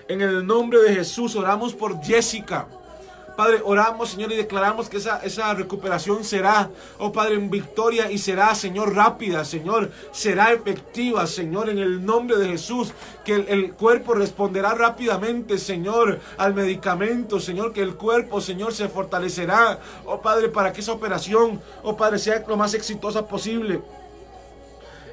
En 0.08 0.20
el 0.20 0.46
nombre 0.46 0.80
de 0.80 0.94
Jesús, 0.94 1.36
oramos 1.36 1.74
por 1.74 2.02
Jessica. 2.02 2.66
Padre, 3.36 3.60
oramos, 3.64 4.10
Señor, 4.10 4.32
y 4.32 4.36
declaramos 4.36 4.88
que 4.88 4.98
esa, 4.98 5.18
esa 5.20 5.54
recuperación 5.54 6.24
será, 6.24 6.70
oh 6.98 7.12
Padre, 7.12 7.34
en 7.34 7.50
victoria 7.50 8.10
y 8.10 8.18
será, 8.18 8.54
Señor, 8.54 8.94
rápida, 8.94 9.44
Señor, 9.44 9.90
será 10.12 10.52
efectiva, 10.52 11.26
Señor, 11.26 11.70
en 11.70 11.78
el 11.78 12.04
nombre 12.04 12.36
de 12.36 12.48
Jesús, 12.48 12.92
que 13.24 13.34
el, 13.34 13.48
el, 13.48 13.72
cuerpo 13.72 14.14
responderá 14.14 14.74
rápidamente, 14.74 15.58
Señor, 15.58 16.20
al 16.36 16.54
medicamento, 16.54 17.40
Señor, 17.40 17.72
que 17.72 17.82
el 17.82 17.94
cuerpo, 17.94 18.40
Señor, 18.40 18.74
se 18.74 18.88
fortalecerá, 18.88 19.78
oh 20.04 20.20
Padre, 20.20 20.48
para 20.48 20.72
que 20.72 20.80
esa 20.80 20.92
operación, 20.92 21.60
oh 21.82 21.96
Padre, 21.96 22.18
sea 22.18 22.44
lo 22.46 22.56
más 22.56 22.74
exitosa 22.74 23.26
posible. 23.26 23.80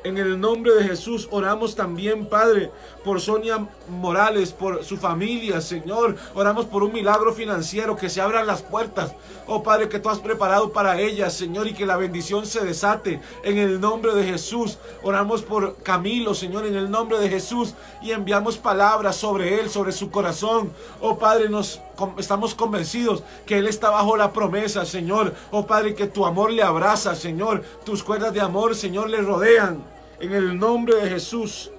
En 0.03 0.17
el 0.17 0.39
nombre 0.39 0.73
de 0.75 0.85
Jesús 0.85 1.27
oramos 1.29 1.75
también, 1.75 2.25
Padre, 2.27 2.71
por 3.03 3.19
Sonia 3.19 3.67
Morales, 3.89 4.53
por 4.53 4.85
su 4.85 4.95
familia, 4.95 5.59
Señor. 5.59 6.15
Oramos 6.33 6.67
por 6.67 6.83
un 6.83 6.93
milagro 6.93 7.33
financiero, 7.33 7.97
que 7.97 8.09
se 8.09 8.21
abran 8.21 8.47
las 8.47 8.61
puertas. 8.61 9.13
Oh 9.45 9.61
Padre, 9.61 9.89
que 9.89 9.99
tú 9.99 10.09
has 10.09 10.19
preparado 10.19 10.71
para 10.71 11.01
ella, 11.01 11.29
Señor, 11.29 11.67
y 11.67 11.73
que 11.73 11.85
la 11.85 11.97
bendición 11.97 12.45
se 12.45 12.63
desate 12.63 13.19
en 13.43 13.57
el 13.57 13.81
nombre 13.81 14.13
de 14.13 14.23
Jesús. 14.23 14.77
Oramos 15.03 15.41
por 15.41 15.75
Camilo, 15.83 16.33
Señor, 16.33 16.65
en 16.65 16.75
el 16.75 16.89
nombre 16.89 17.19
de 17.19 17.27
Jesús, 17.27 17.73
y 18.01 18.11
enviamos 18.11 18.57
palabras 18.57 19.17
sobre 19.17 19.59
él, 19.59 19.69
sobre 19.69 19.91
su 19.91 20.09
corazón. 20.09 20.71
Oh 21.01 21.17
Padre, 21.17 21.49
nos 21.49 21.81
estamos 22.17 22.55
convencidos 22.55 23.23
que 23.45 23.57
él 23.57 23.67
está 23.67 23.89
bajo 23.89 24.17
la 24.17 24.31
promesa, 24.33 24.85
Señor. 24.85 25.33
Oh 25.51 25.65
Padre, 25.65 25.95
que 25.95 26.07
tu 26.07 26.25
amor 26.25 26.51
le 26.51 26.63
abraza, 26.63 27.15
Señor. 27.15 27.63
Tus 27.83 28.03
cuerdas 28.03 28.33
de 28.33 28.41
amor, 28.41 28.75
Señor, 28.75 29.09
le 29.09 29.21
rodean. 29.21 29.83
En 30.19 30.33
el 30.33 30.57
nombre 30.57 30.95
de 30.95 31.09
Jesús. 31.09 31.71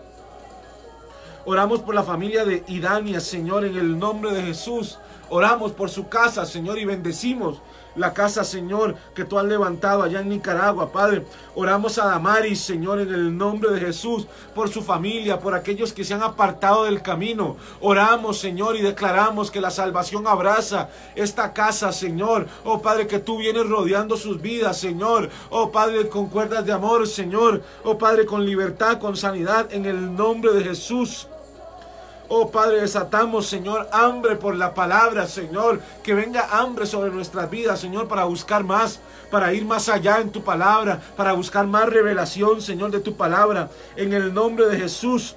Oramos 1.44 1.80
por 1.80 1.94
la 1.94 2.02
familia 2.02 2.44
de 2.44 2.64
Idania, 2.68 3.20
Señor, 3.20 3.64
en 3.64 3.76
el 3.76 3.98
nombre 3.98 4.32
de 4.32 4.42
Jesús. 4.42 4.98
Oramos 5.28 5.72
por 5.72 5.90
su 5.90 6.08
casa, 6.08 6.44
Señor, 6.44 6.78
y 6.78 6.84
bendecimos 6.84 7.60
la 7.96 8.12
casa, 8.12 8.44
Señor, 8.44 8.96
que 9.14 9.24
tú 9.24 9.38
has 9.38 9.44
levantado 9.44 10.02
allá 10.02 10.20
en 10.20 10.28
Nicaragua, 10.28 10.92
Padre. 10.92 11.24
Oramos 11.54 11.98
a 11.98 12.06
Damaris, 12.06 12.60
Señor, 12.60 13.00
en 13.00 13.12
el 13.12 13.36
nombre 13.36 13.70
de 13.70 13.80
Jesús, 13.80 14.26
por 14.54 14.68
su 14.68 14.82
familia, 14.82 15.40
por 15.40 15.54
aquellos 15.54 15.92
que 15.92 16.04
se 16.04 16.14
han 16.14 16.22
apartado 16.22 16.84
del 16.84 17.02
camino. 17.02 17.56
Oramos, 17.80 18.38
Señor, 18.38 18.76
y 18.76 18.82
declaramos 18.82 19.50
que 19.50 19.60
la 19.60 19.70
salvación 19.70 20.26
abraza 20.26 20.88
esta 21.14 21.52
casa, 21.52 21.92
Señor. 21.92 22.46
Oh 22.64 22.80
Padre, 22.80 23.06
que 23.06 23.18
tú 23.18 23.38
vienes 23.38 23.68
rodeando 23.68 24.16
sus 24.16 24.40
vidas, 24.40 24.78
Señor. 24.78 25.30
Oh 25.50 25.70
Padre, 25.70 26.08
con 26.08 26.28
cuerdas 26.28 26.64
de 26.64 26.72
amor, 26.72 27.06
Señor. 27.06 27.62
Oh 27.84 27.98
Padre, 27.98 28.26
con 28.26 28.44
libertad, 28.44 28.98
con 28.98 29.16
sanidad, 29.16 29.72
en 29.72 29.86
el 29.86 30.14
nombre 30.14 30.52
de 30.52 30.64
Jesús. 30.64 31.26
Oh 32.32 32.48
Padre, 32.48 32.82
desatamos, 32.82 33.48
Señor, 33.48 33.88
hambre 33.92 34.36
por 34.36 34.54
la 34.54 34.72
palabra, 34.72 35.26
Señor. 35.26 35.80
Que 36.04 36.14
venga 36.14 36.60
hambre 36.60 36.86
sobre 36.86 37.10
nuestras 37.10 37.50
vidas, 37.50 37.80
Señor, 37.80 38.06
para 38.06 38.22
buscar 38.22 38.62
más, 38.62 39.00
para 39.32 39.52
ir 39.52 39.64
más 39.64 39.88
allá 39.88 40.20
en 40.20 40.30
tu 40.30 40.44
palabra, 40.44 41.00
para 41.16 41.32
buscar 41.32 41.66
más 41.66 41.88
revelación, 41.88 42.62
Señor, 42.62 42.92
de 42.92 43.00
tu 43.00 43.16
palabra. 43.16 43.68
En 43.96 44.12
el 44.12 44.32
nombre 44.32 44.66
de 44.66 44.78
Jesús. 44.78 45.34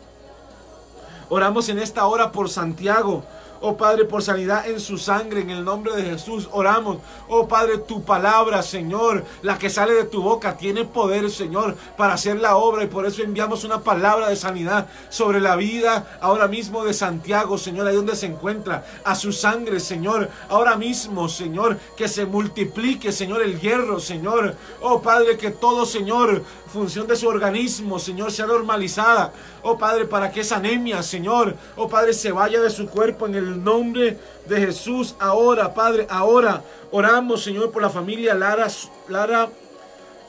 Oramos 1.30 1.68
en 1.70 1.80
esta 1.80 2.06
hora 2.06 2.32
por 2.32 2.48
Santiago. 2.48 3.24
Oh 3.66 3.78
Padre, 3.78 4.04
por 4.04 4.22
sanidad 4.22 4.68
en 4.68 4.78
su 4.78 4.98
sangre, 4.98 5.40
en 5.40 5.50
el 5.50 5.64
nombre 5.64 5.96
de 5.96 6.04
Jesús, 6.04 6.50
oramos. 6.52 6.98
Oh 7.30 7.48
Padre, 7.48 7.78
tu 7.78 8.04
palabra, 8.04 8.62
Señor, 8.62 9.24
la 9.42 9.58
que 9.58 9.70
sale 9.70 9.94
de 9.94 10.04
tu 10.04 10.22
boca, 10.22 10.58
tiene 10.58 10.84
poder, 10.84 11.32
Señor, 11.32 11.78
para 11.96 12.16
hacer 12.16 12.42
la 12.42 12.58
obra. 12.58 12.84
Y 12.84 12.88
por 12.88 13.06
eso 13.06 13.24
enviamos 13.24 13.64
una 13.64 13.80
palabra 13.80 14.28
de 14.28 14.36
sanidad 14.36 14.90
sobre 15.08 15.40
la 15.40 15.56
vida 15.56 16.18
ahora 16.20 16.50
mismo 16.50 16.84
de 16.84 16.94
Santiago, 16.94 17.58
Señor, 17.58 17.88
ahí 17.88 17.96
donde 17.96 18.18
se 18.18 18.26
encuentra. 18.26 18.86
A 19.06 19.16
su 19.16 19.32
sangre, 19.32 19.80
Señor. 19.80 20.30
Ahora 20.50 20.76
mismo, 20.76 21.30
Señor, 21.30 21.78
que 21.96 22.10
se 22.10 22.26
multiplique, 22.26 23.14
Señor, 23.14 23.42
el 23.42 23.62
hierro, 23.62 24.02
Señor. 24.02 24.58
Oh 24.82 25.02
Padre, 25.02 25.38
que 25.38 25.52
todo, 25.52 25.86
Señor, 25.86 26.44
función 26.68 27.08
de 27.08 27.16
su 27.16 27.30
organismo, 27.30 27.98
Señor, 27.98 28.34
sea 28.34 28.46
normalizada. 28.46 29.32
Oh 29.62 29.78
Padre, 29.78 30.04
para 30.04 30.32
que 30.32 30.42
esa 30.42 30.58
anemia, 30.58 31.02
Señor, 31.02 31.56
oh 31.78 31.88
Padre, 31.88 32.14
se 32.14 32.34
vaya 32.34 32.60
de 32.60 32.70
su 32.70 32.88
cuerpo 32.88 33.26
en 33.26 33.36
el 33.36 33.53
nombre 33.62 34.18
de 34.48 34.60
Jesús. 34.60 35.16
Ahora, 35.20 35.74
Padre, 35.74 36.08
ahora 36.10 36.64
oramos, 36.92 37.44
Señor, 37.44 37.72
por 37.72 37.82
la 37.82 37.90
familia 37.90 38.34
Lara, 38.34 38.68
Lara 39.10 39.50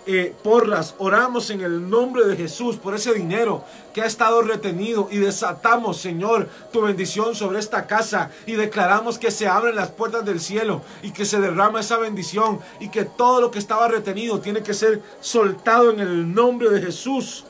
eh, 0.07 0.35
porras, 0.43 0.95
oramos 0.99 1.49
en 1.49 1.63
el 1.63 1.89
nombre 1.89 2.27
de 2.27 2.37
Jesús 2.37 2.77
por 2.77 2.95
ese 2.95 3.15
dinero 3.15 3.65
que 3.95 4.03
ha 4.03 4.07
estado 4.07 4.43
retenido 4.43 5.09
y 5.11 5.17
desatamos, 5.17 5.97
Señor, 5.97 6.47
tu 6.75 6.83
bendición 6.83 7.35
sobre 7.35 7.59
esta 7.59 7.87
casa 7.87 8.31
y 8.45 8.53
declaramos 8.53 9.19
que 9.19 9.31
se 9.31 9.49
abren 9.49 9.77
las 9.77 9.91
puertas 9.91 10.23
del 10.27 10.41
cielo 10.41 10.83
y 11.03 11.13
que 11.13 11.25
se 11.25 11.41
derrama 11.41 11.81
esa 11.81 11.97
bendición 11.97 12.61
y 12.81 12.91
que 12.91 13.05
todo 13.05 13.41
lo 13.41 13.51
que 13.51 13.59
estaba 13.59 13.89
retenido 13.89 14.41
tiene 14.41 14.63
que 14.63 14.75
ser 14.75 15.01
soltado 15.21 15.91
en 15.91 16.01
el 16.01 16.35
nombre 16.35 16.69
de 16.69 16.83
Jesús. 16.83 17.47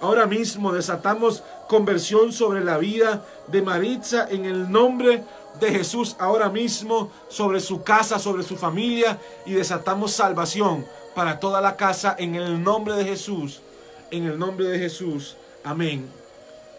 Ahora 0.00 0.26
mismo 0.26 0.72
desatamos 0.72 1.42
conversión 1.68 2.32
sobre 2.32 2.62
la 2.62 2.78
vida 2.78 3.24
de 3.48 3.62
Maritza 3.62 4.28
en 4.30 4.44
el 4.44 4.70
nombre 4.70 5.24
de 5.60 5.70
Jesús 5.70 6.16
ahora 6.18 6.50
mismo 6.50 7.10
sobre 7.28 7.60
su 7.60 7.82
casa, 7.82 8.18
sobre 8.18 8.42
su 8.42 8.56
familia 8.56 9.18
y 9.46 9.52
desatamos 9.52 10.12
salvación 10.12 10.84
para 11.14 11.40
toda 11.40 11.60
la 11.60 11.76
casa 11.76 12.14
en 12.18 12.34
el 12.34 12.62
nombre 12.62 12.94
de 12.94 13.04
Jesús. 13.04 13.60
En 14.10 14.24
el 14.24 14.38
nombre 14.38 14.68
de 14.68 14.78
Jesús. 14.78 15.36
Amén 15.64 16.08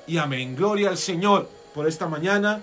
y 0.05 0.17
amén. 0.17 0.55
Gloria 0.55 0.89
al 0.89 0.97
Señor 0.97 1.49
por 1.73 1.87
esta 1.87 2.07
mañana 2.07 2.61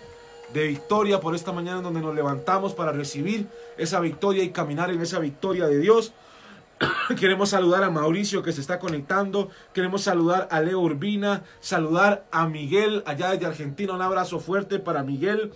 de 0.53 0.69
victoria, 0.69 1.21
por 1.21 1.35
esta 1.35 1.53
mañana 1.53 1.81
donde 1.81 2.01
nos 2.01 2.15
levantamos 2.15 2.75
para 2.75 2.93
recibir 2.93 3.47
esa 3.77 4.01
victoria 4.01 4.45
y 4.45 4.51
caminar 4.51 4.91
en 4.91 5.01
esa 5.01 5.19
victoria 5.19 5.67
de 5.67 5.79
Dios. 5.79 6.13
Queremos 7.19 7.51
saludar 7.51 7.83
a 7.85 7.91
Mauricio 7.91 8.43
que 8.43 8.53
se 8.53 8.61
está 8.61 8.79
conectando. 8.79 9.51
Queremos 9.73 10.03
saludar 10.03 10.49
a 10.51 10.61
Leo 10.61 10.81
Urbina. 10.81 11.45
Saludar 11.61 12.27
a 12.31 12.47
Miguel 12.47 13.03
allá 13.07 13.31
desde 13.31 13.47
Argentina. 13.47 13.93
Un 13.93 14.03
abrazo 14.03 14.41
fuerte 14.41 14.79
para 14.79 15.03
Miguel. 15.03 15.53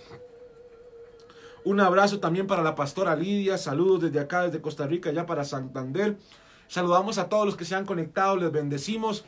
Un 1.64 1.80
abrazo 1.80 2.20
también 2.20 2.46
para 2.46 2.62
la 2.62 2.74
pastora 2.74 3.16
Lidia. 3.16 3.58
Saludos 3.58 4.02
desde 4.02 4.20
acá, 4.20 4.42
desde 4.42 4.60
Costa 4.60 4.86
Rica, 4.86 5.10
allá 5.10 5.26
para 5.26 5.44
Santander. 5.44 6.16
Saludamos 6.68 7.18
a 7.18 7.28
todos 7.28 7.46
los 7.46 7.56
que 7.56 7.64
se 7.64 7.74
han 7.74 7.86
conectado. 7.86 8.36
Les 8.36 8.52
bendecimos. 8.52 9.24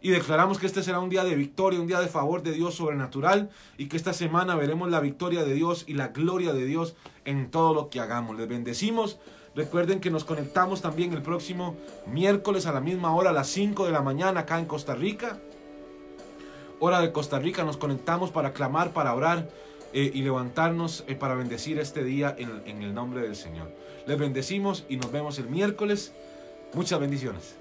Y 0.00 0.10
declaramos 0.10 0.58
que 0.58 0.66
este 0.66 0.82
será 0.84 1.00
un 1.00 1.10
día 1.10 1.24
de 1.24 1.34
victoria, 1.34 1.80
un 1.80 1.88
día 1.88 1.98
de 1.98 2.06
favor 2.06 2.44
de 2.44 2.52
Dios 2.52 2.76
sobrenatural 2.76 3.50
y 3.76 3.88
que 3.88 3.96
esta 3.96 4.12
semana 4.12 4.54
veremos 4.54 4.88
la 4.90 5.00
victoria 5.00 5.42
de 5.42 5.54
Dios 5.54 5.84
y 5.88 5.94
la 5.94 6.08
gloria 6.08 6.52
de 6.52 6.64
Dios 6.64 6.94
en 7.24 7.50
todo 7.50 7.74
lo 7.74 7.90
que 7.90 7.98
hagamos. 7.98 8.36
Les 8.36 8.48
bendecimos. 8.48 9.18
Recuerden 9.58 9.98
que 9.98 10.08
nos 10.08 10.22
conectamos 10.22 10.82
también 10.82 11.12
el 11.12 11.20
próximo 11.20 11.74
miércoles 12.06 12.66
a 12.66 12.72
la 12.72 12.80
misma 12.80 13.12
hora, 13.12 13.30
a 13.30 13.32
las 13.32 13.48
5 13.48 13.86
de 13.86 13.90
la 13.90 14.02
mañana 14.02 14.42
acá 14.42 14.60
en 14.60 14.66
Costa 14.66 14.94
Rica. 14.94 15.40
Hora 16.78 17.00
de 17.00 17.10
Costa 17.10 17.40
Rica, 17.40 17.64
nos 17.64 17.76
conectamos 17.76 18.30
para 18.30 18.52
clamar, 18.52 18.92
para 18.92 19.12
orar 19.16 19.48
eh, 19.92 20.12
y 20.14 20.22
levantarnos 20.22 21.02
eh, 21.08 21.16
para 21.16 21.34
bendecir 21.34 21.80
este 21.80 22.04
día 22.04 22.36
en 22.38 22.82
el 22.82 22.94
nombre 22.94 23.20
del 23.20 23.34
Señor. 23.34 23.72
Les 24.06 24.16
bendecimos 24.16 24.84
y 24.88 24.96
nos 24.96 25.10
vemos 25.10 25.40
el 25.40 25.48
miércoles. 25.48 26.12
Muchas 26.72 27.00
bendiciones. 27.00 27.57